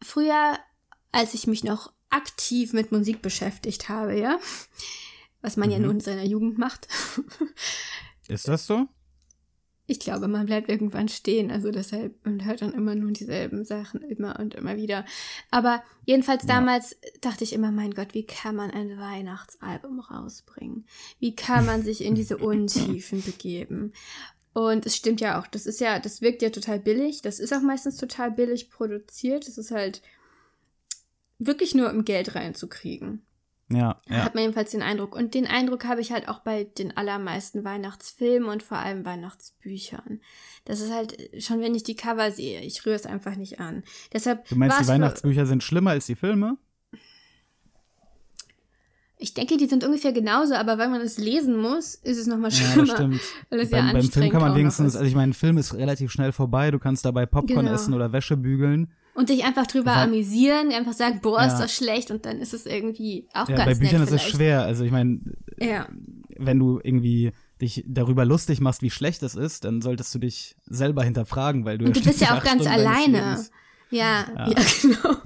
früher, 0.01 0.59
als 1.11 1.35
ich 1.35 1.47
mich 1.47 1.65
noch 1.65 1.93
aktiv 2.11 2.73
mit 2.73 2.93
Musik 2.93 3.21
beschäftigt 3.23 3.89
habe, 3.89 4.19
ja, 4.19 4.39
was 5.41 5.57
man 5.57 5.71
ja 5.71 5.79
Mhm. 5.79 5.85
nun 5.87 5.95
in 5.97 6.01
seiner 6.01 6.25
Jugend 6.25 6.59
macht. 6.59 6.87
Ist 8.29 8.47
das 8.49 8.67
so? 8.67 8.89
Ich 9.93 10.01
glaube, 10.01 10.27
man 10.27 10.47
bleibt 10.47 10.71
irgendwann 10.71 11.09
stehen, 11.09 11.51
also 11.51 11.71
deshalb 11.71 12.15
und 12.25 12.47
hört 12.47 12.63
dann 12.63 12.73
immer 12.73 12.95
nur 12.95 13.11
dieselben 13.11 13.63
Sachen 13.67 14.01
immer 14.01 14.41
und 14.41 14.55
immer 14.55 14.79
wieder. 14.79 15.05
Aber 15.51 15.83
jedenfalls 16.07 16.45
Ja. 16.45 16.55
damals 16.55 16.97
dachte 17.21 17.45
ich 17.45 17.53
immer, 17.53 17.71
mein 17.71 17.93
Gott, 17.93 18.15
wie 18.15 18.25
kann 18.25 18.57
man 18.57 18.71
ein 18.71 18.99
Weihnachtsalbum 18.99 20.01
rausbringen? 20.01 20.87
Wie 21.19 21.37
kann 21.37 21.67
man 21.67 21.83
sich 21.83 22.03
in 22.03 22.15
diese 22.15 22.39
Untiefen 22.39 23.23
begeben? 23.27 23.93
Und 24.55 24.87
es 24.87 24.97
stimmt 24.97 25.21
ja 25.21 25.39
auch, 25.39 25.47
das 25.47 25.67
ist 25.67 25.79
ja, 25.79 25.99
das 25.99 26.23
wirkt 26.23 26.41
ja 26.41 26.49
total 26.49 26.79
billig. 26.81 27.21
Das 27.21 27.39
ist 27.39 27.53
auch 27.53 27.61
meistens 27.61 27.99
total 27.99 28.31
billig 28.31 28.71
produziert. 28.71 29.47
Das 29.47 29.59
ist 29.59 29.73
halt 29.73 30.01
wirklich 31.39 31.75
nur 31.75 31.91
um 31.91 32.07
Geld 32.07 32.35
reinzukriegen. 32.35 33.27
Ja, 33.75 34.01
ja. 34.09 34.25
Hat 34.25 34.35
man 34.35 34.43
jedenfalls 34.43 34.71
den 34.71 34.83
Eindruck. 34.83 35.15
Und 35.17 35.35
den 35.35 35.47
Eindruck 35.47 35.85
habe 35.85 36.01
ich 36.01 36.13
halt 36.13 36.29
auch 36.29 36.41
bei 36.41 36.65
den 36.65 36.97
allermeisten 36.97 37.65
Weihnachtsfilmen 37.65 38.49
und 38.49 38.63
vor 38.63 38.79
allem 38.79 39.05
Weihnachtsbüchern. 39.05 40.21
Das 40.65 40.81
ist 40.81 40.93
halt 40.93 41.17
schon, 41.43 41.61
wenn 41.61 41.75
ich 41.75 41.83
die 41.83 41.97
Cover 41.97 42.31
sehe, 42.31 42.61
ich 42.61 42.85
rühre 42.87 42.97
es 42.97 43.07
einfach 43.07 43.37
nicht 43.37 43.61
an. 43.61 43.83
Deshalb 44.13 44.49
Du 44.49 44.57
meinst, 44.57 44.81
die 44.81 44.87
Weihnachtsbücher 44.89 45.47
sind 45.47 45.63
schlimmer 45.63 45.91
als 45.93 46.07
die 46.07 46.15
Filme? 46.17 46.57
Ich 49.19 49.35
denke, 49.35 49.57
die 49.57 49.67
sind 49.67 49.85
ungefähr 49.85 50.13
genauso, 50.13 50.55
aber 50.55 50.79
wenn 50.79 50.91
man 50.91 51.01
es 51.01 51.17
lesen 51.17 51.57
muss, 51.57 51.95
ist 51.95 52.19
es 52.19 52.27
nochmal 52.27 52.51
Ja, 52.51 52.57
schlimmer. 52.57 52.87
das 52.87 52.95
stimmt. 52.97 53.21
Weil 53.51 53.61
es 53.61 53.71
ja 53.71 53.81
beim, 53.83 53.93
beim 53.93 54.03
Film 54.11 54.31
kann 54.31 54.41
man 54.41 54.57
wenigstens, 54.57 54.97
also 54.97 55.07
ich 55.09 55.15
meine, 55.15 55.31
ein 55.31 55.35
Film 55.35 55.59
ist 55.59 55.75
relativ 55.75 56.11
schnell 56.11 56.33
vorbei, 56.33 56.73
du 56.73 56.81
kannst 56.81 57.05
dabei 57.05 57.25
Popcorn 57.27 57.61
Genau. 57.67 57.73
essen 57.73 57.95
oder 57.95 58.13
Wäsche 58.13 58.37
bügeln. 58.37 58.91
Und 59.15 59.29
dich 59.29 59.45
einfach 59.45 59.67
drüber 59.67 59.91
Weil- 59.95 60.05
amüsieren, 60.09 60.73
einfach 60.73 60.95
sagen, 60.95 61.21
boah, 61.23 61.43
ist 61.45 61.53
Ja. 61.55 61.61
das 61.63 61.75
schlecht 61.77 62.11
und 62.11 62.25
dann 62.25 62.39
ist 62.41 62.55
es 62.55 62.65
irgendwie 62.67 63.29
auch 63.35 63.49
Ja, 63.49 63.57
ganz 63.57 63.73
bei 63.73 63.75
Büchern 63.79 64.01
nett 64.01 64.09
ist 64.11 64.15
es 64.15 64.23
schwer. 64.23 64.63
Also 64.63 64.85
ich 64.85 64.91
meine, 64.91 65.21
Ja. 65.59 65.87
wenn 66.39 66.59
du 66.59 66.81
irgendwie 66.83 67.33
dich 67.61 67.85
darüber 67.87 68.25
lustig 68.25 68.61
machst, 68.61 68.81
wie 68.83 68.91
schlecht 68.91 69.23
es 69.23 69.35
ist, 69.35 69.65
dann 69.65 69.83
solltest 69.83 70.15
du 70.15 70.19
dich 70.19 70.57
selber 70.67 71.05
hinterfragen, 71.05 71.65
weil 71.67 71.77
du 71.79 71.85
Und 71.85 71.97
du 71.97 72.01
bist 72.05 72.21
ja 72.23 72.37
auch 72.39 72.43
ganz 72.43 72.63
Stunden 72.63 72.81
alleine. 72.81 73.45
Ja, 73.91 74.25
Ja. 74.35 74.49
ja, 74.49 74.55
genau. 74.83 75.17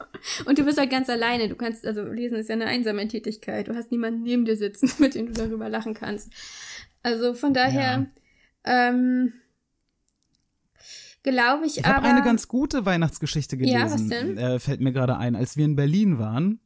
Und 0.47 0.59
du 0.59 0.65
bist 0.65 0.77
halt 0.79 0.91
ganz 0.91 1.09
alleine. 1.09 1.49
Du 1.49 1.55
kannst, 1.55 1.87
also 1.87 2.03
lesen 2.03 2.39
ist 2.39 2.49
ja 2.49 2.57
eine 2.57 2.67
einsame 2.67 3.07
Tätigkeit. 3.07 3.69
Du 3.69 3.77
hast 3.77 3.93
niemanden 3.93 4.23
neben 4.25 4.45
dir 4.45 4.57
sitzen, 4.57 4.91
mit 4.99 5.15
dem 5.15 5.27
du 5.27 5.33
darüber 5.33 5.69
lachen 5.69 5.95
kannst. 5.95 6.33
Also 7.05 7.35
von 7.35 7.55
daher, 7.55 8.07
ähm, 8.65 9.33
glaube 11.31 11.67
ich, 11.67 11.79
Ich 11.79 11.85
aber. 11.85 11.97
habe 11.97 12.07
eine 12.09 12.23
ganz 12.23 12.49
gute 12.49 12.85
Weihnachtsgeschichte 12.87 13.57
gelesen. 13.57 13.79
Ja, 13.79 13.91
was 13.91 14.07
denn? 14.09 14.39
Äh, 14.39 14.59
fällt 14.59 14.81
mir 14.81 14.93
gerade 14.93 15.17
ein, 15.19 15.35
als 15.37 15.57
wir 15.57 15.65
in 15.65 15.77
Berlin 15.77 16.19
waren. 16.19 16.61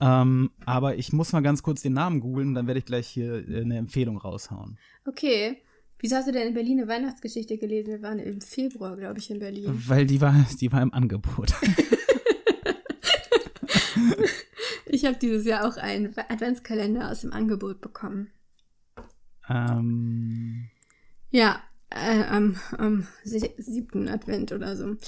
Ähm, 0.00 0.50
aber 0.66 0.96
ich 0.96 1.12
muss 1.12 1.32
mal 1.32 1.40
ganz 1.40 1.62
kurz 1.62 1.82
den 1.82 1.92
Namen 1.92 2.20
googeln, 2.20 2.54
dann 2.54 2.66
werde 2.66 2.78
ich 2.78 2.84
gleich 2.84 3.06
hier 3.06 3.48
äh, 3.48 3.60
eine 3.62 3.76
Empfehlung 3.78 4.16
raushauen. 4.18 4.78
Okay. 5.06 5.58
Wieso 6.00 6.16
hast 6.16 6.26
du 6.28 6.32
denn 6.32 6.48
in 6.48 6.54
Berlin 6.54 6.80
eine 6.80 6.88
Weihnachtsgeschichte 6.88 7.56
gelesen? 7.56 7.88
Wir 7.88 8.02
waren 8.02 8.18
im 8.18 8.40
Februar, 8.40 8.96
glaube 8.96 9.18
ich, 9.20 9.30
in 9.30 9.38
Berlin. 9.38 9.64
Weil 9.86 10.04
die 10.06 10.20
war, 10.20 10.34
die 10.60 10.70
war 10.72 10.82
im 10.82 10.92
Angebot. 10.92 11.54
Ich 14.86 15.04
habe 15.04 15.16
dieses 15.16 15.44
Jahr 15.44 15.66
auch 15.66 15.76
einen 15.76 16.14
Adventskalender 16.16 17.10
aus 17.10 17.22
dem 17.22 17.32
Angebot 17.32 17.80
bekommen. 17.80 18.30
ähm, 19.48 20.68
Ja, 21.30 21.60
äh, 21.94 22.24
am, 22.24 22.58
am 22.76 23.06
sie- 23.22 23.54
siebten 23.56 24.08
Advent 24.08 24.52
oder 24.52 24.76
so. 24.76 24.84
Am 24.84 24.98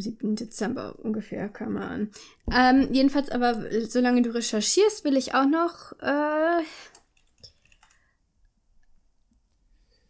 7. 0.00 0.36
Dezember 0.36 0.98
ungefähr 0.98 1.48
kam 1.48 1.76
er 1.76 1.90
an. 1.90 2.10
Ähm, 2.52 2.88
jedenfalls 2.92 3.30
aber, 3.30 3.66
solange 3.86 4.22
du 4.22 4.34
recherchierst, 4.34 5.04
will 5.04 5.16
ich 5.16 5.34
auch 5.34 5.46
noch 5.46 5.92
äh, 6.00 6.62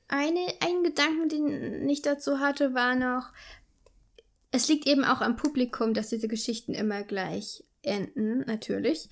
eine, 0.08 0.46
einen 0.60 0.82
Gedanken, 0.82 1.28
den 1.28 1.88
ich 1.88 2.02
dazu 2.02 2.40
hatte, 2.40 2.74
war 2.74 2.94
noch, 2.94 3.32
es 4.50 4.68
liegt 4.68 4.86
eben 4.86 5.04
auch 5.04 5.20
am 5.20 5.36
Publikum, 5.36 5.94
dass 5.94 6.08
diese 6.08 6.28
Geschichten 6.28 6.74
immer 6.74 7.02
gleich 7.04 7.64
enden, 7.82 8.40
natürlich. 8.46 9.08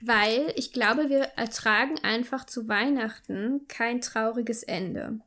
Weil 0.00 0.52
ich 0.56 0.72
glaube, 0.72 1.08
wir 1.08 1.22
ertragen 1.36 1.98
einfach 2.02 2.44
zu 2.44 2.68
Weihnachten 2.68 3.66
kein 3.68 4.00
trauriges 4.00 4.62
Ende. 4.62 5.20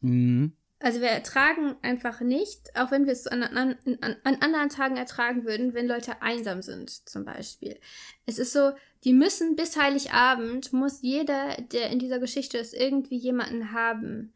Mh. 0.00 0.50
Also 0.78 1.00
wir 1.00 1.08
ertragen 1.08 1.74
einfach 1.80 2.20
nicht, 2.20 2.76
auch 2.76 2.90
wenn 2.90 3.06
wir 3.06 3.12
es 3.12 3.26
an, 3.26 3.42
an, 3.42 3.76
an, 4.02 4.16
an 4.24 4.36
anderen 4.40 4.68
Tagen 4.68 4.98
ertragen 4.98 5.44
würden, 5.46 5.72
wenn 5.72 5.86
Leute 5.86 6.20
einsam 6.20 6.60
sind, 6.60 7.08
zum 7.08 7.24
Beispiel. 7.24 7.80
Es 8.26 8.38
ist 8.38 8.52
so, 8.52 8.72
die 9.02 9.14
müssen 9.14 9.56
bis 9.56 9.76
Heiligabend, 9.76 10.74
muss 10.74 11.00
jeder, 11.00 11.56
der 11.72 11.90
in 11.90 11.98
dieser 11.98 12.18
Geschichte 12.18 12.58
ist, 12.58 12.74
irgendwie 12.74 13.16
jemanden 13.16 13.72
haben, 13.72 14.34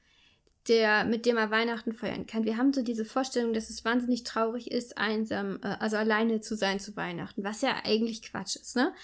der, 0.67 1.05
mit 1.05 1.27
dem 1.27 1.37
er 1.37 1.51
Weihnachten 1.51 1.93
feiern 1.93 2.27
kann. 2.27 2.45
Wir 2.45 2.57
haben 2.57 2.73
so 2.73 2.83
diese 2.83 3.05
Vorstellung, 3.05 3.53
dass 3.53 3.69
es 3.69 3.85
wahnsinnig 3.85 4.25
traurig 4.25 4.71
ist, 4.71 4.97
einsam, 4.97 5.59
äh, 5.63 5.77
also 5.79 5.97
alleine 5.97 6.41
zu 6.41 6.57
sein 6.57 6.81
zu 6.81 6.97
Weihnachten, 6.97 7.45
was 7.45 7.61
ja 7.61 7.83
eigentlich 7.85 8.23
Quatsch 8.23 8.57
ist, 8.57 8.77
ne? 8.77 8.95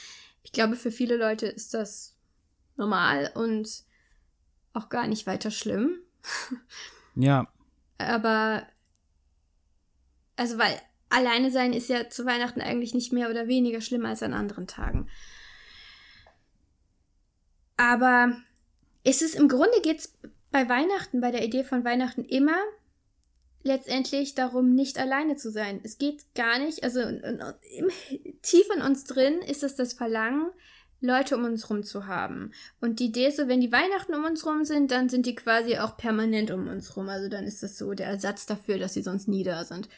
Ich 0.43 0.53
glaube, 0.53 0.77
für 0.77 0.93
viele 0.93 1.17
Leute 1.17 1.47
ist 1.47 1.75
das 1.75 2.15
normal 2.77 3.33
und 3.35 3.85
auch 4.73 4.89
gar 4.89 5.07
nicht 5.09 5.27
weiter 5.27 5.51
schlimm. 5.51 5.99
Ja, 7.15 7.49
Aber, 7.99 8.67
also, 10.37 10.59
weil 10.59 10.79
alleine 11.09 11.51
sein 11.51 11.73
ist 11.73 11.89
ja 11.89 12.11
zu 12.11 12.27
Weihnachten 12.27 12.61
eigentlich 12.61 12.95
nicht 12.95 13.13
mehr 13.13 13.31
oder 13.31 13.49
weniger 13.49 13.81
schlimm 13.81 14.05
als 14.05 14.23
an 14.23 14.35
anderen 14.35 14.67
Tagen. 14.67 15.09
Aber 17.77 18.37
ist 19.05 19.23
es 19.23 19.35
im 19.35 19.49
Grunde 19.49 19.81
geht's 19.83 20.17
bei 20.51 20.69
Weihnachten, 20.69 21.21
bei 21.21 21.31
der 21.31 21.45
Idee 21.45 21.65
von 21.65 21.85
Weihnachten 21.85 22.25
immer 22.25 22.57
letztendlich 23.63 24.35
darum, 24.35 24.75
nicht 24.75 24.99
alleine 24.99 25.37
zu 25.37 25.51
sein. 25.51 25.81
Es 25.83 25.99
geht 25.99 26.35
gar 26.35 26.59
nicht, 26.59 26.85
also 26.85 27.01
im, 27.01 27.91
tief 28.43 28.67
in 28.75 28.81
uns 28.81 29.05
drin 29.05 29.41
ist 29.41 29.63
es 29.63 29.75
das 29.75 29.93
Verlangen, 29.93 30.51
Leute 31.01 31.37
um 31.37 31.45
uns 31.45 31.69
rum 31.69 31.83
zu 31.83 32.07
haben. 32.07 32.53
Und 32.81 33.01
die 33.01 33.07
Idee 33.07 33.29
ist 33.29 33.37
so, 33.37 33.49
wenn 33.49 33.61
die 33.61 33.73
Weihnachten 33.73 34.15
um 34.15 34.25
uns 34.25 34.47
rum 34.47 34.65
sind, 34.65 34.91
dann 34.91 35.09
sind 35.09 35.27
die 35.27 35.35
quasi 35.35 35.79
auch 35.79 35.97
permanent 35.97 36.51
um 36.51 36.69
uns 36.69 36.97
rum. 36.97 37.09
Also 37.09 37.29
dann 37.29 37.45
ist 37.45 37.63
das 37.63 37.77
so 37.77 37.93
der 37.93 38.07
Ersatz 38.07 38.47
dafür, 38.47 38.79
dass 38.79 38.95
sie 38.95 39.03
sonst 39.03 39.29
nie 39.29 39.45
da 39.45 39.65
sind. 39.65 39.89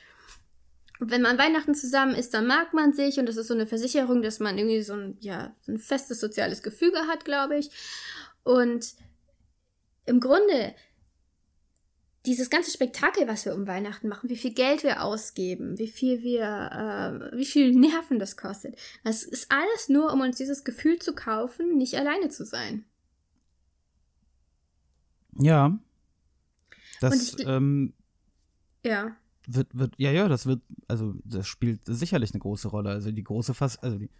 Und 0.99 1.11
wenn 1.13 1.23
man 1.23 1.39
Weihnachten 1.39 1.75
zusammen 1.75 2.15
ist, 2.15 2.35
dann 2.35 2.47
mag 2.47 2.75
man 2.75 2.93
sich 2.93 3.19
und 3.21 3.27
das 3.27 3.37
ist 3.37 3.47
so 3.47 3.55
eine 3.55 3.67
Versicherung, 3.67 4.21
dass 4.21 4.41
man 4.41 4.59
irgendwie 4.59 4.83
so 4.83 4.95
ein, 4.95 5.17
ja, 5.21 5.55
so 5.61 5.73
ein 5.73 5.79
festes 5.79 6.19
soziales 6.19 6.63
Gefüge 6.63 6.99
hat, 7.07 7.25
glaube 7.25 7.57
ich. 7.57 7.71
Und 8.43 8.95
im 10.07 10.21
Grunde 10.21 10.75
dieses 12.29 12.51
ganze 12.51 12.71
Spektakel, 12.71 13.27
was 13.27 13.45
wir 13.47 13.55
um 13.55 13.67
Weihnachten 13.67 14.07
machen, 14.09 14.29
wie 14.31 14.37
viel 14.37 14.53
Geld 14.53 14.83
wir 14.85 15.03
ausgeben, 15.03 15.79
wie 15.79 15.89
viel 15.89 16.23
wir, 16.23 17.31
äh, 17.33 17.37
wie 17.37 17.45
viel 17.47 17.73
Nerven 17.75 18.19
das 18.19 18.37
kostet, 18.37 18.79
das 19.03 19.23
ist 19.25 19.51
alles 19.51 19.89
nur, 19.89 20.13
um 20.13 20.21
uns 20.21 20.37
dieses 20.37 20.63
Gefühl 20.63 20.99
zu 20.99 21.15
kaufen, 21.15 21.77
nicht 21.79 21.95
alleine 21.97 22.29
zu 22.29 22.45
sein. 22.45 22.85
ja. 25.41 25.79
Das 27.01 27.13
Und 27.33 27.41
ich- 27.41 27.47
ähm, 27.47 27.93
Ja. 28.85 29.17
wird, 29.47 29.69
wird, 29.79 29.95
ja, 29.99 30.11
ja, 30.11 30.29
das 30.29 30.47
wird, 30.47 30.61
also 30.89 31.15
das 31.25 31.47
spielt 31.47 31.81
sicherlich 31.87 32.33
eine 32.33 32.41
große 32.41 32.69
Rolle. 32.69 32.91
Also 32.91 33.13
die 33.13 33.23
große 33.25 33.55
Fas 33.55 33.79
also 33.79 33.99
die 33.99 34.11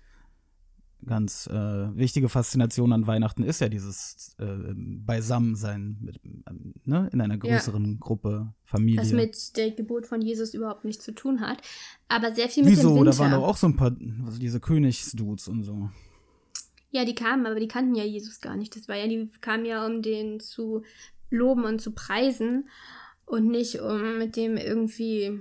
ganz 1.05 1.47
äh, 1.47 1.53
wichtige 1.97 2.29
Faszination 2.29 2.93
an 2.93 3.07
Weihnachten 3.07 3.43
ist 3.43 3.61
ja 3.61 3.69
dieses 3.69 4.35
äh, 4.39 4.75
Beisammensein 4.75 5.99
mit, 6.01 6.21
ähm, 6.25 6.75
ne, 6.85 7.09
in 7.13 7.21
einer 7.21 7.39
größeren 7.39 8.01
Gruppe, 8.01 8.53
Familie. 8.65 9.01
Was 9.01 9.13
mit 9.13 9.57
der 9.57 9.71
Geburt 9.71 10.07
von 10.07 10.21
Jesus 10.21 10.55
überhaupt 10.55 10.85
nichts 10.85 11.05
zu 11.05 11.13
tun 11.13 11.41
hat. 11.41 11.63
Aber 12.09 12.35
sehr 12.35 12.49
viel 12.49 12.65
mit 12.65 12.73
dem 12.73 12.79
Wieso? 12.79 12.95
Winter. 12.97 13.11
Da 13.13 13.19
waren 13.19 13.33
doch 13.33 13.47
auch 13.47 13.57
so 13.57 13.69
ein 13.69 13.77
paar, 13.77 13.97
also 14.25 14.39
diese 14.39 14.61
Königsdudes 14.61 15.49
und 15.49 15.63
so. 15.63 15.89
Ja, 16.91 17.05
die 17.05 17.15
kamen, 17.15 17.47
aber 17.47 17.61
die 17.61 17.69
kannten 17.69 17.95
ja 17.95 18.05
Jesus 18.05 18.41
gar 18.41 18.57
nicht. 18.57 18.75
Das 18.75 18.89
war 18.89 18.97
ja, 18.97 19.07
die 19.07 19.31
kamen 19.41 19.67
ja, 19.67 19.87
um 19.87 20.03
den 20.03 20.41
zu 20.41 20.83
loben 21.31 21.65
und 21.65 21.81
zu 21.81 21.93
preisen 21.93 22.69
und 23.27 23.47
nicht 23.47 23.81
um 23.81 24.19
mit 24.19 24.37
dem 24.37 24.57
irgendwie. 24.57 25.41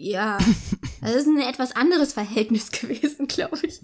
Ja, 0.00 0.38
das 1.00 1.14
ist 1.16 1.26
ein 1.26 1.40
etwas 1.40 1.74
anderes 1.74 2.12
Verhältnis 2.12 2.70
gewesen, 2.80 3.26
glaube 3.26 3.58
ich, 3.66 3.80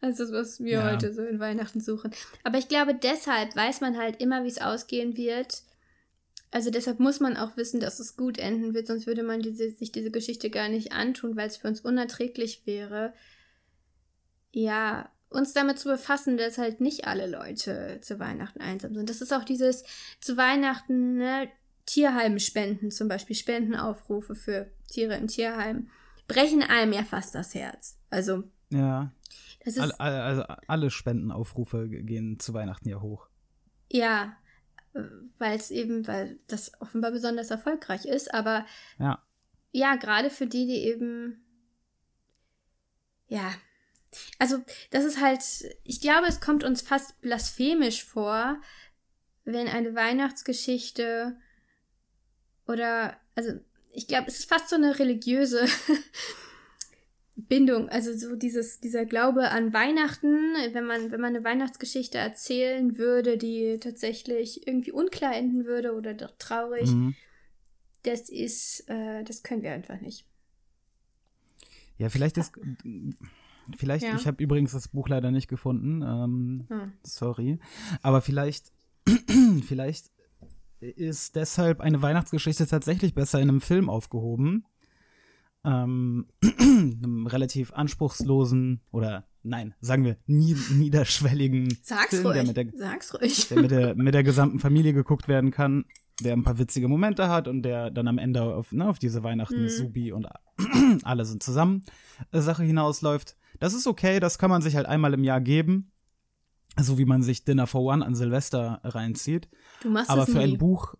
als 0.00 0.16
das, 0.16 0.32
was 0.32 0.60
wir 0.60 0.78
Ja. 0.78 0.90
heute 0.90 1.12
so 1.12 1.22
in 1.22 1.40
Weihnachten 1.40 1.80
suchen. 1.80 2.10
Aber 2.42 2.56
ich 2.56 2.68
glaube, 2.68 2.94
deshalb 2.94 3.54
weiß 3.54 3.82
man 3.82 3.98
halt 3.98 4.20
immer, 4.22 4.44
wie 4.44 4.48
es 4.48 4.60
ausgehen 4.62 5.16
wird. 5.16 5.62
Also 6.50 6.70
deshalb 6.70 7.00
muss 7.00 7.20
man 7.20 7.36
auch 7.36 7.56
wissen, 7.56 7.80
dass 7.80 8.00
es 8.00 8.16
gut 8.16 8.38
enden 8.38 8.72
wird, 8.74 8.86
sonst 8.86 9.06
würde 9.06 9.22
man 9.22 9.40
diese, 9.42 9.70
sich 9.70 9.92
diese 9.92 10.10
Geschichte 10.10 10.48
gar 10.50 10.68
nicht 10.68 10.92
antun, 10.92 11.36
weil 11.36 11.48
es 11.48 11.56
für 11.58 11.68
uns 11.68 11.80
unerträglich 11.80 12.62
wäre, 12.66 13.12
ja, 14.52 15.10
uns 15.30 15.54
damit 15.54 15.78
zu 15.78 15.88
befassen, 15.88 16.36
dass 16.36 16.58
halt 16.58 16.80
nicht 16.80 17.06
alle 17.06 17.26
Leute 17.26 17.98
zu 18.02 18.18
Weihnachten 18.18 18.60
einsam 18.60 18.94
sind. 18.94 19.08
Das 19.08 19.22
ist 19.22 19.32
auch 19.32 19.44
dieses 19.44 19.84
zu 20.20 20.36
Weihnachten, 20.36 21.16
ne, 21.16 21.48
Tierheim 21.86 22.38
spenden, 22.38 22.90
zum 22.90 23.08
Beispiel 23.08 23.36
Spendenaufrufe 23.36 24.34
für 24.34 24.70
Tiere 24.88 25.16
im 25.16 25.26
Tierheim, 25.26 25.88
brechen 26.28 26.62
einem 26.62 26.92
ja 26.92 27.04
fast 27.04 27.34
das 27.34 27.54
Herz. 27.54 27.98
Also, 28.10 28.44
Ja. 28.70 29.12
das 29.64 29.76
ist, 29.76 29.80
Alle, 29.80 30.00
alle, 30.00 30.22
also 30.22 30.42
alle 30.68 30.90
Spendenaufrufe 30.90 31.88
gehen 31.88 32.38
zu 32.38 32.54
Weihnachten 32.54 32.88
ja 32.88 33.00
hoch. 33.00 33.28
ja, 33.90 34.36
weil 35.38 35.56
es 35.58 35.70
eben, 35.70 36.06
weil 36.06 36.38
das 36.48 36.72
offenbar 36.80 37.10
besonders 37.12 37.50
erfolgreich 37.50 38.04
ist, 38.04 38.32
aber 38.34 38.66
Ja. 38.98 39.22
ja, 39.72 39.96
gerade 39.96 40.28
für 40.30 40.46
die, 40.46 40.66
die 40.66 40.84
eben, 40.86 41.42
ja, 43.28 43.52
also 44.38 44.58
das 44.90 45.04
ist 45.04 45.20
halt, 45.20 45.40
ich 45.84 46.00
glaube, 46.02 46.26
es 46.28 46.40
kommt 46.42 46.62
uns 46.64 46.82
fast 46.82 47.20
blasphemisch 47.22 48.04
vor, 48.04 48.60
wenn 49.44 49.66
eine 49.68 49.94
Weihnachtsgeschichte 49.94 51.36
oder, 52.72 53.16
also 53.34 53.52
ich 53.92 54.06
glaube, 54.08 54.28
es 54.28 54.38
ist 54.40 54.48
fast 54.48 54.68
so 54.70 54.76
eine 54.76 54.98
religiöse 54.98 55.66
Bindung, 57.34 57.88
also 57.88 58.12
so 58.16 58.36
dieses, 58.36 58.80
dieser 58.80 59.06
Glaube 59.06 59.50
an 59.50 59.72
Weihnachten, 59.72 60.54
wenn 60.72 60.84
man, 60.84 61.10
wenn 61.10 61.20
man 61.20 61.34
eine 61.34 61.44
Weihnachtsgeschichte 61.44 62.18
erzählen 62.18 62.98
würde, 62.98 63.38
die 63.38 63.78
tatsächlich 63.80 64.66
irgendwie 64.66 64.92
unklar 64.92 65.34
enden 65.34 65.64
würde 65.64 65.94
oder 65.94 66.12
doch 66.14 66.32
traurig, 66.38 66.90
Mhm. 66.90 67.14
das 68.02 68.28
ist, 68.28 68.84
äh, 68.88 69.24
das 69.24 69.42
können 69.42 69.62
wir 69.62 69.72
einfach 69.72 70.00
nicht. 70.00 70.26
Ja, 71.98 72.08
vielleicht 72.10 72.36
ist. 72.36 72.52
Vielleicht, 73.78 74.04
Ja. 74.04 74.16
ich 74.16 74.26
habe 74.26 74.42
übrigens 74.42 74.72
das 74.72 74.88
Buch 74.88 75.08
leider 75.08 75.30
nicht 75.30 75.46
gefunden. 75.48 76.02
Ähm, 76.02 76.66
Hm. 76.68 76.92
Sorry. 77.04 77.58
Aber 78.02 78.20
vielleicht, 78.20 78.72
vielleicht 79.66 80.10
ist 80.82 81.36
deshalb 81.36 81.80
eine 81.80 82.02
Weihnachtsgeschichte 82.02 82.66
tatsächlich 82.66 83.14
besser 83.14 83.40
in 83.40 83.48
einem 83.48 83.60
Film 83.60 83.88
aufgehoben. 83.88 84.64
Ähm, 85.64 86.26
einem 86.60 87.26
relativ 87.28 87.72
anspruchslosen 87.72 88.80
oder 88.90 89.28
nein, 89.44 89.74
sagen 89.80 90.04
wir, 90.04 90.16
nie, 90.26 90.56
niederschwelligen 90.72 91.78
Sag's 91.82 92.08
Film, 92.10 92.26
ruhig. 92.26 92.34
der 92.34 92.44
mit 92.46 92.56
der, 92.56 92.66
Sag's 92.76 93.14
ruhig. 93.20 93.48
der 93.48 93.60
mit 93.62 93.70
der 93.70 93.94
mit 93.94 94.12
der 94.14 94.24
gesamten 94.24 94.58
Familie 94.58 94.92
geguckt 94.92 95.28
werden 95.28 95.52
kann, 95.52 95.84
der 96.20 96.32
ein 96.32 96.42
paar 96.42 96.58
witzige 96.58 96.88
Momente 96.88 97.28
hat 97.28 97.46
und 97.46 97.62
der 97.62 97.92
dann 97.92 98.08
am 98.08 98.18
Ende 98.18 98.42
auf, 98.42 98.72
ne, 98.72 98.88
auf 98.88 98.98
diese 98.98 99.22
Weihnachten 99.22 99.62
Mhm. 99.62 99.68
Subi 99.68 100.10
und 100.10 100.26
alle 101.04 101.24
sind 101.24 101.44
zusammen 101.44 101.84
äh, 102.32 102.40
Sache 102.40 102.64
hinausläuft. 102.64 103.36
Das 103.60 103.72
ist 103.72 103.86
okay, 103.86 104.18
das 104.18 104.38
kann 104.38 104.50
man 104.50 104.62
sich 104.62 104.74
halt 104.74 104.86
einmal 104.86 105.14
im 105.14 105.22
Jahr 105.22 105.40
geben. 105.40 105.91
So 106.78 106.96
wie 106.98 107.04
man 107.04 107.22
sich 107.22 107.44
Dinner 107.44 107.66
for 107.66 107.82
One 107.82 108.04
an 108.04 108.14
Silvester 108.14 108.80
reinzieht. 108.84 109.48
Du 109.82 109.90
machst 109.90 110.10
Aber 110.10 110.26
für 110.26 110.38
nie. 110.38 110.44
ein 110.54 110.58
Buch, 110.58 110.94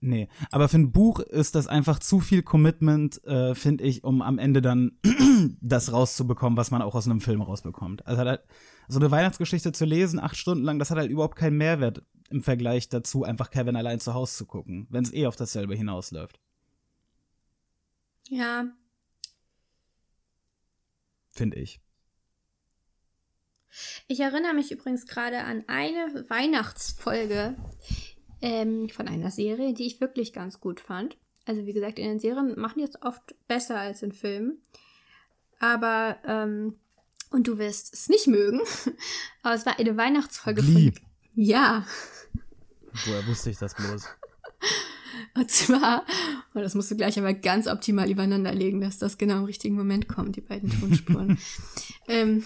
nee. 0.00 0.28
Aber 0.50 0.68
für 0.68 0.76
ein 0.78 0.92
Buch 0.92 1.20
ist 1.20 1.54
das 1.54 1.66
einfach 1.66 1.98
zu 1.98 2.20
viel 2.20 2.42
Commitment, 2.42 3.24
äh, 3.24 3.54
finde 3.54 3.84
ich, 3.84 4.04
um 4.04 4.20
am 4.20 4.38
Ende 4.38 4.60
dann 4.60 4.98
das 5.62 5.92
rauszubekommen, 5.92 6.56
was 6.58 6.70
man 6.70 6.82
auch 6.82 6.94
aus 6.94 7.06
einem 7.06 7.20
Film 7.20 7.40
rausbekommt. 7.40 8.06
Also 8.06 8.22
halt, 8.22 8.42
so 8.88 8.98
eine 9.00 9.10
Weihnachtsgeschichte 9.10 9.72
zu 9.72 9.84
lesen, 9.84 10.18
acht 10.20 10.36
Stunden 10.36 10.64
lang, 10.64 10.78
das 10.78 10.90
hat 10.90 10.98
halt 10.98 11.10
überhaupt 11.10 11.36
keinen 11.36 11.56
Mehrwert 11.56 12.02
im 12.28 12.42
Vergleich 12.42 12.88
dazu, 12.88 13.24
einfach 13.24 13.50
Kevin 13.50 13.76
allein 13.76 14.00
zu 14.00 14.12
Hause 14.14 14.36
zu 14.36 14.46
gucken, 14.46 14.86
wenn 14.90 15.04
es 15.04 15.12
eh 15.14 15.26
auf 15.26 15.36
dasselbe 15.36 15.74
hinausläuft, 15.74 16.40
Ja, 18.28 18.66
finde 21.32 21.56
ich. 21.58 21.80
Ich 24.08 24.20
erinnere 24.20 24.54
mich 24.54 24.70
übrigens 24.72 25.06
gerade 25.06 25.38
an 25.40 25.64
eine 25.66 26.24
Weihnachtsfolge 26.28 27.56
ähm, 28.42 28.88
von 28.88 29.08
einer 29.08 29.30
Serie, 29.30 29.74
die 29.74 29.86
ich 29.86 30.00
wirklich 30.00 30.32
ganz 30.32 30.60
gut 30.60 30.80
fand. 30.80 31.16
Also 31.44 31.64
wie 31.66 31.72
gesagt, 31.72 31.98
in 31.98 32.08
den 32.08 32.20
Serien 32.20 32.58
machen 32.58 32.78
die 32.78 32.84
es 32.84 33.00
oft 33.02 33.34
besser 33.46 33.78
als 33.78 34.02
in 34.02 34.12
Filmen. 34.12 34.58
Aber, 35.58 36.18
ähm, 36.26 36.74
und 37.30 37.46
du 37.48 37.58
wirst 37.58 37.94
es 37.94 38.08
nicht 38.08 38.26
mögen, 38.26 38.60
aber 39.42 39.54
es 39.54 39.64
war 39.64 39.78
eine 39.78 39.96
Weihnachtsfolge 39.96 40.62
Glee. 40.62 40.92
von... 40.92 41.02
Ja, 41.34 41.86
Woher 43.04 43.26
wusste 43.26 43.50
ich 43.50 43.58
das 43.58 43.74
bloß? 43.74 44.04
Und 45.34 45.50
zwar, 45.50 46.04
und 46.54 46.62
das 46.62 46.74
musst 46.74 46.90
du 46.90 46.96
gleich 46.96 47.18
aber 47.18 47.32
ganz 47.34 47.66
optimal 47.66 48.10
übereinander 48.10 48.54
legen, 48.54 48.80
dass 48.80 48.98
das 48.98 49.18
genau 49.18 49.38
im 49.38 49.44
richtigen 49.44 49.74
Moment 49.74 50.08
kommt, 50.08 50.36
die 50.36 50.40
beiden 50.40 50.70
Tonspuren. 50.80 51.38
ähm, 52.08 52.38
Äh, 52.38 52.42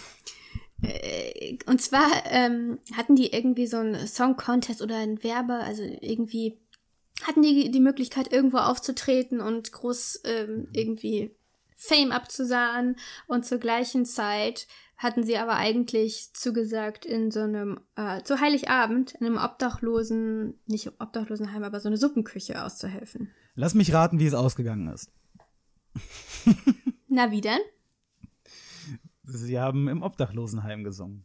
und 1.66 1.80
zwar 1.80 2.08
ähm, 2.26 2.78
hatten 2.96 3.16
die 3.16 3.32
irgendwie 3.32 3.66
so 3.66 3.78
einen 3.78 4.06
Song-Contest 4.06 4.82
oder 4.82 4.96
ein 4.96 5.22
Werbe, 5.22 5.54
also 5.54 5.82
irgendwie 5.82 6.58
hatten 7.22 7.42
die 7.42 7.70
die 7.70 7.80
Möglichkeit, 7.80 8.32
irgendwo 8.32 8.58
aufzutreten 8.58 9.40
und 9.40 9.72
groß 9.72 10.22
ähm, 10.24 10.68
irgendwie 10.72 11.34
Fame 11.76 12.12
abzusahen. 12.12 12.96
Und 13.26 13.46
zur 13.46 13.58
gleichen 13.58 14.04
Zeit 14.04 14.66
hatten 14.96 15.24
sie 15.24 15.38
aber 15.38 15.56
eigentlich 15.56 16.32
zugesagt, 16.34 17.06
in 17.06 17.30
so 17.30 17.40
einem, 17.40 17.80
äh, 17.96 18.22
zu 18.22 18.40
Heiligabend, 18.40 19.14
in 19.14 19.26
einem 19.26 19.38
Obdachlosen, 19.38 20.60
nicht 20.66 20.92
Obdachlosenheim, 21.00 21.64
aber 21.64 21.80
so 21.80 21.88
eine 21.88 21.96
Suppenküche 21.96 22.62
auszuhelfen. 22.62 23.30
Lass 23.54 23.74
mich 23.74 23.92
raten, 23.94 24.18
wie 24.18 24.26
es 24.26 24.34
ausgegangen 24.34 24.88
ist. 24.88 25.10
Na, 27.08 27.30
wie 27.30 27.40
denn? 27.40 27.60
Sie 29.32 29.58
haben 29.58 29.88
im 29.88 30.02
Obdachlosenheim 30.02 30.84
gesungen. 30.84 31.24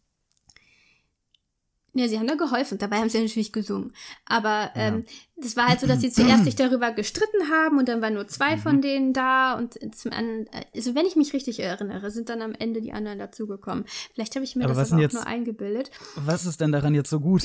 Ja, 1.98 2.10
sie 2.10 2.20
haben 2.20 2.28
da 2.28 2.36
geholfen. 2.36 2.78
Dabei 2.78 2.98
haben 2.98 3.08
sie 3.10 3.22
natürlich 3.22 3.54
gesungen. 3.54 3.94
Aber 4.26 4.72
ähm, 4.76 5.06
das 5.38 5.56
war 5.56 5.70
halt 5.70 5.80
so, 5.80 5.88
dass 5.88 6.02
sie 6.02 6.12
zuerst 6.12 6.44
sich 6.44 6.56
darüber 6.58 6.92
gestritten 6.92 7.50
haben 7.50 7.78
und 7.78 7.88
dann 7.88 8.02
waren 8.02 8.16
nur 8.16 8.28
zwei 8.28 8.58
Mhm. 8.58 8.62
von 8.62 8.82
denen 8.82 9.14
da 9.14 9.54
und 9.54 9.78
zum 9.96 10.12
an, 10.12 10.46
also 10.76 10.94
wenn 10.94 11.06
ich 11.06 11.16
mich 11.16 11.32
richtig 11.32 11.62
erinnere, 11.62 12.12
sind 12.12 12.28
dann 12.28 12.42
am 12.42 12.54
Ende 12.54 12.82
die 12.82 12.92
anderen 12.92 13.18
dazugekommen. 13.18 13.86
Vielleicht 14.14 14.36
habe 14.36 14.44
ich 14.44 14.58
mir 14.58 14.66
Aber 14.66 14.74
das 14.74 14.90
aber 14.92 14.98
auch 15.00 15.02
jetzt- 15.04 15.14
nur 15.14 15.26
eingebildet. 15.26 15.90
Was 16.18 16.46
ist 16.46 16.60
denn 16.60 16.74
daran 16.74 16.96
jetzt 16.96 17.10
so 17.10 17.22
gut? 17.22 17.44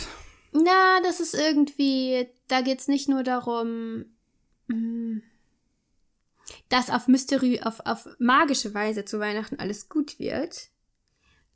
Na, 0.52 1.00
das 1.04 1.20
ist 1.20 1.34
irgendwie, 1.34 2.26
da 2.48 2.60
geht's 2.60 2.88
nicht 2.88 3.08
nur 3.08 3.22
darum, 3.22 4.04
mh, 4.66 5.20
dass 6.68 6.90
auf 6.90 7.08
Mystery, 7.08 7.60
auf, 7.62 7.80
auf 7.84 8.08
magische 8.18 8.74
Weise 8.74 9.04
zu 9.04 9.20
Weihnachten 9.20 9.58
alles 9.58 9.88
gut 9.88 10.18
wird, 10.18 10.70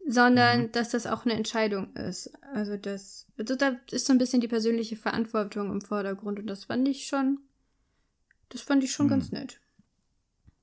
sondern 0.06 0.70
dass 0.72 0.90
das 0.90 1.06
auch 1.06 1.24
eine 1.24 1.34
Entscheidung 1.34 1.94
ist. 1.96 2.32
Also 2.52 2.76
das, 2.76 3.26
also 3.38 3.56
da 3.56 3.76
ist 3.90 4.06
so 4.06 4.12
ein 4.12 4.18
bisschen 4.18 4.40
die 4.40 4.48
persönliche 4.48 4.96
Verantwortung 4.96 5.70
im 5.70 5.80
Vordergrund 5.80 6.38
und 6.38 6.46
das 6.46 6.64
fand 6.64 6.86
ich 6.88 7.06
schon, 7.06 7.38
das 8.50 8.60
fand 8.60 8.84
ich 8.84 8.92
schon 8.92 9.08
ganz 9.08 9.32
nett. 9.32 9.60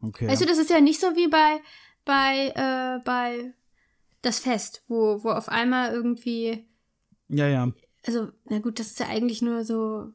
Okay. 0.01 0.27
Weißt 0.27 0.41
du, 0.41 0.45
das 0.45 0.57
ist 0.57 0.69
ja 0.69 0.79
nicht 0.79 0.99
so 0.99 1.15
wie 1.15 1.27
bei, 1.27 1.61
bei, 2.05 2.53
äh, 2.55 2.99
bei 3.03 3.53
das 4.21 4.39
Fest, 4.39 4.83
wo, 4.87 5.23
wo 5.23 5.29
auf 5.29 5.49
einmal 5.49 5.91
irgendwie 5.91 6.67
ja, 7.27 7.47
ja. 7.47 7.71
also, 8.05 8.29
na 8.45 8.59
gut, 8.59 8.79
das 8.79 8.87
ist 8.87 8.99
ja 8.99 9.07
eigentlich 9.07 9.41
nur 9.41 9.63
so 9.63 10.11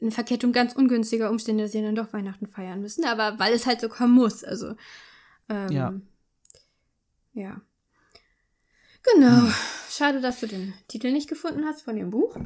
eine 0.00 0.10
Verkettung 0.10 0.52
ganz 0.52 0.74
ungünstiger 0.74 1.30
Umstände, 1.30 1.64
dass 1.64 1.72
sie 1.72 1.82
dann 1.82 1.94
doch 1.94 2.12
Weihnachten 2.12 2.46
feiern 2.46 2.80
müssen, 2.80 3.04
aber 3.04 3.38
weil 3.38 3.52
es 3.54 3.66
halt 3.66 3.80
so 3.80 3.88
kommen 3.88 4.14
muss, 4.14 4.44
also. 4.44 4.74
Ähm, 5.48 5.70
Ja. 5.72 5.94
Ja. 7.34 7.60
Genau. 9.14 9.48
Schade, 9.90 10.20
dass 10.20 10.40
du 10.40 10.46
den 10.46 10.72
Titel 10.88 11.12
nicht 11.12 11.28
gefunden 11.28 11.64
hast 11.66 11.82
von 11.82 11.96
dem 11.96 12.10
Buch. 12.10 12.36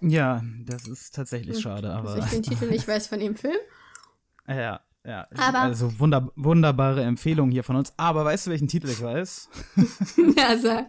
Ja, 0.00 0.42
das 0.64 0.86
ist 0.86 1.14
tatsächlich 1.14 1.60
schade, 1.60 1.90
aber. 1.92 2.16
Dass 2.16 2.26
ich 2.26 2.30
den 2.32 2.42
Titel 2.42 2.68
nicht 2.68 2.86
weiß 2.86 3.06
von 3.08 3.18
dem 3.20 3.34
Film. 3.34 3.56
Ja, 4.50 4.80
ja. 5.04 5.28
Aber- 5.36 5.58
also 5.60 5.98
wunder, 6.00 6.32
wunderbare 6.34 7.02
Empfehlung 7.02 7.50
hier 7.50 7.62
von 7.64 7.76
uns. 7.76 7.92
Aber 7.98 8.24
weißt 8.24 8.46
du, 8.46 8.50
welchen 8.50 8.66
Titel 8.68 8.88
ich 8.88 9.02
weiß? 9.02 9.50
ja, 10.36 10.56
sag. 10.56 10.86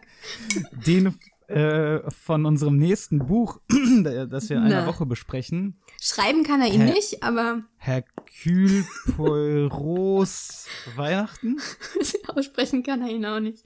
Den 0.87 1.13
äh, 1.49 2.09
von 2.11 2.45
unserem 2.45 2.77
nächsten 2.77 3.19
Buch, 3.19 3.59
das 4.03 4.49
wir 4.49 4.57
in 4.57 4.63
einer 4.63 4.81
Na. 4.81 4.87
Woche 4.87 5.05
besprechen. 5.05 5.79
Schreiben 6.01 6.43
kann 6.43 6.61
er 6.61 6.67
ihn 6.73 6.81
Hä? 6.81 6.93
nicht, 6.93 7.23
aber 7.23 7.63
Hercule 7.77 8.85
Poirots 9.15 10.67
Weihnachten. 10.95 11.57
aussprechen 12.27 12.83
kann 12.83 13.01
er 13.01 13.09
ihn 13.09 13.25
auch 13.25 13.39
nicht. 13.39 13.63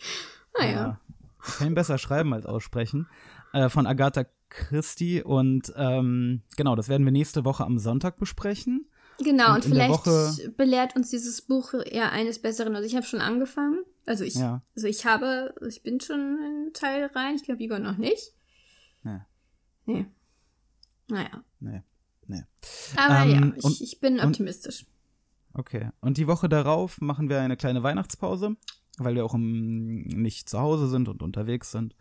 Naja. 0.58 0.72
Ja. 0.72 1.00
Ich 1.46 1.58
kann 1.58 1.68
ihn 1.68 1.76
besser 1.76 1.98
schreiben 1.98 2.34
als 2.34 2.46
aussprechen. 2.46 3.08
Äh, 3.52 3.70
von 3.70 3.86
Agatha 3.86 4.26
Christie. 4.50 5.22
Und 5.22 5.74
ähm, 5.76 6.42
genau, 6.56 6.76
das 6.76 6.88
werden 6.90 7.06
wir 7.06 7.12
nächste 7.12 7.44
Woche 7.46 7.66
am 7.66 7.78
Sonntag 7.80 8.18
besprechen. 8.18 8.88
Genau, 9.20 9.50
Und 9.50 9.66
und, 9.66 9.66
vielleicht 9.66 10.58
belehrt 10.58 10.96
uns 10.96 11.10
dieses 11.12 11.42
Buch 11.42 11.74
eher 11.74 12.12
eines 12.12 12.40
Besseren. 12.42 12.76
Also 12.76 12.88
ich 12.88 12.96
habe 12.96 13.06
schon 13.06 13.20
angefangen. 13.22 13.84
Also 14.06 14.24
ich, 14.24 14.36
Ja. 14.36 14.64
also 14.76 14.88
ich 14.88 15.06
habe, 15.06 15.54
ich 15.68 15.84
bin 15.84 16.00
schon 16.00 16.38
Teil 16.74 17.06
rein. 17.16 17.36
Ich 17.36 17.44
glaube, 17.44 17.62
Igor 17.64 17.80
noch 17.80 17.98
nicht. 17.98 18.34
Ja. 19.04 19.26
Nee. 19.86 20.06
Naja. 21.10 21.44
Nee, 21.60 21.82
nee. 22.28 22.44
Aber 22.96 23.20
Ähm, 23.26 23.30
ja, 23.32 23.42
und- 23.42 23.58
ich, 23.74 23.84
ich 23.84 24.00
bin 24.00 24.20
und- 24.20 24.26
optimistisch. 24.28 24.86
Okay. 25.54 25.90
Und 26.02 26.18
die 26.18 26.28
Woche 26.28 26.50
darauf 26.50 27.00
machen 27.02 27.30
wir 27.30 27.40
eine 27.42 27.56
kleine 27.58 27.84
Weihnachtspause, 27.84 28.56
weil 28.98 29.14
wir 29.16 29.24
auch 29.26 29.36
im, 29.36 30.02
nicht 30.04 30.50
zu 30.50 30.60
Hause 30.60 30.88
sind 30.90 31.08
und 31.10 31.22
unterwegs 31.22 31.72
sind. 31.72 31.96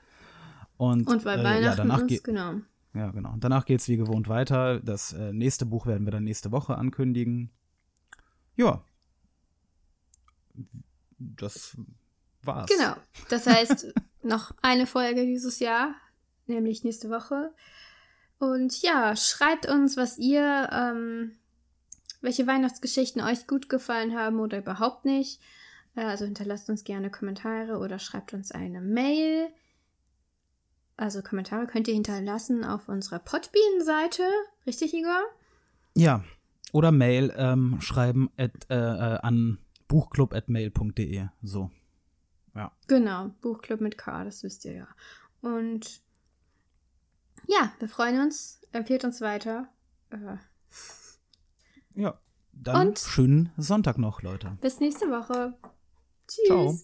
Und, 0.79 1.07
Und 1.07 1.25
weil 1.25 1.41
äh, 1.41 1.45
Weihnachten 1.45 1.65
ja, 1.65 1.75
danach 1.77 2.01
ist, 2.01 2.07
geht 2.09 2.25
genau. 2.25 2.55
ja 2.95 3.11
genau. 3.11 3.33
Und 3.33 3.45
danach 3.45 3.67
geht's 3.67 3.89
wie 3.89 3.97
gewohnt 3.97 4.29
weiter. 4.29 4.81
Das 4.81 5.13
äh, 5.13 5.33
nächste 5.33 5.67
Buch 5.67 5.87
werden 5.87 6.07
wir 6.07 6.11
dann 6.13 6.25
nächste 6.25 6.51
Woche 6.51 6.77
ankündigen. 6.79 7.51
Ja. 8.57 8.83
Das 11.19 11.77
war's. 12.43 12.71
Genau. 12.71 12.95
Das 13.29 13.47
heißt, 13.47 13.93
noch 14.25 14.53
eine 14.63 14.87
Folge 14.87 15.27
dieses 15.27 15.59
Jahr, 15.59 15.95
nämlich 16.47 16.85
nächste 16.85 17.11
Woche. 17.11 17.53
Und 18.39 18.83
ja, 18.83 19.15
schreibt 19.17 19.67
uns, 19.67 19.97
was 19.97 20.19
ihr, 20.19 20.69
ähm, 20.73 21.33
welche 22.21 22.47
Weihnachtsgeschichten 22.47 23.23
euch 23.23 23.47
gut 23.47 23.69
gefallen 23.69 24.17
haben 24.19 24.41
oder 24.41 24.59
überhaupt 24.59 25.05
nicht. 25.05 25.41
Äh, 25.95 26.05
Also 26.05 26.25
hinterlasst 26.25 26.69
uns 26.69 26.85
gerne 26.85 27.11
Kommentare 27.11 27.79
oder 27.79 27.99
schreibt 27.99 28.33
uns 28.35 28.51
eine 28.53 28.81
Mail. 28.81 29.49
Also 30.97 31.23
Kommentare 31.23 31.67
könnt 31.67 31.89
ihr 31.89 31.95
hinterlassen 31.95 32.65
auf 32.65 32.89
unserer 32.89 33.19
Podbean-Seite. 33.19 34.25
Richtig, 34.67 34.95
Igor? 34.95 35.23
Ja. 35.97 36.25
Oder 36.73 36.91
Mail 36.91 37.33
ähm, 37.37 37.81
schreiben 37.81 38.31
at, 38.37 38.53
äh, 38.71 38.75
äh, 38.75 39.19
an 39.21 39.59
buchclub.mail.de. 39.89 41.27
So. 41.43 41.71
Ja. 42.55 42.71
Genau, 42.87 43.29
Buchclub 43.41 43.81
mit 43.81 43.97
K, 43.99 44.25
das 44.25 44.43
wisst 44.43 44.65
ihr 44.65 44.73
ja. 44.75 44.89
Und 45.41 46.03
ja, 47.47 47.73
wir 47.79 47.89
freuen 47.89 48.21
uns. 48.21 48.61
Empfehlt 48.73 49.05
uns 49.05 49.21
weiter. 49.21 49.69
Äh, 50.11 50.37
Ja. 51.95 52.19
Dann 52.53 52.89
Und- 52.89 52.99
schönen 52.99 53.51
Sonntag 53.57 53.97
noch, 53.99 54.23
Leute. 54.23 54.57
bis 54.61 54.79
nächste 54.81 55.07
Woche. 55.11 55.55
Tschüss. 56.29 56.47
Ciao. 56.47 56.79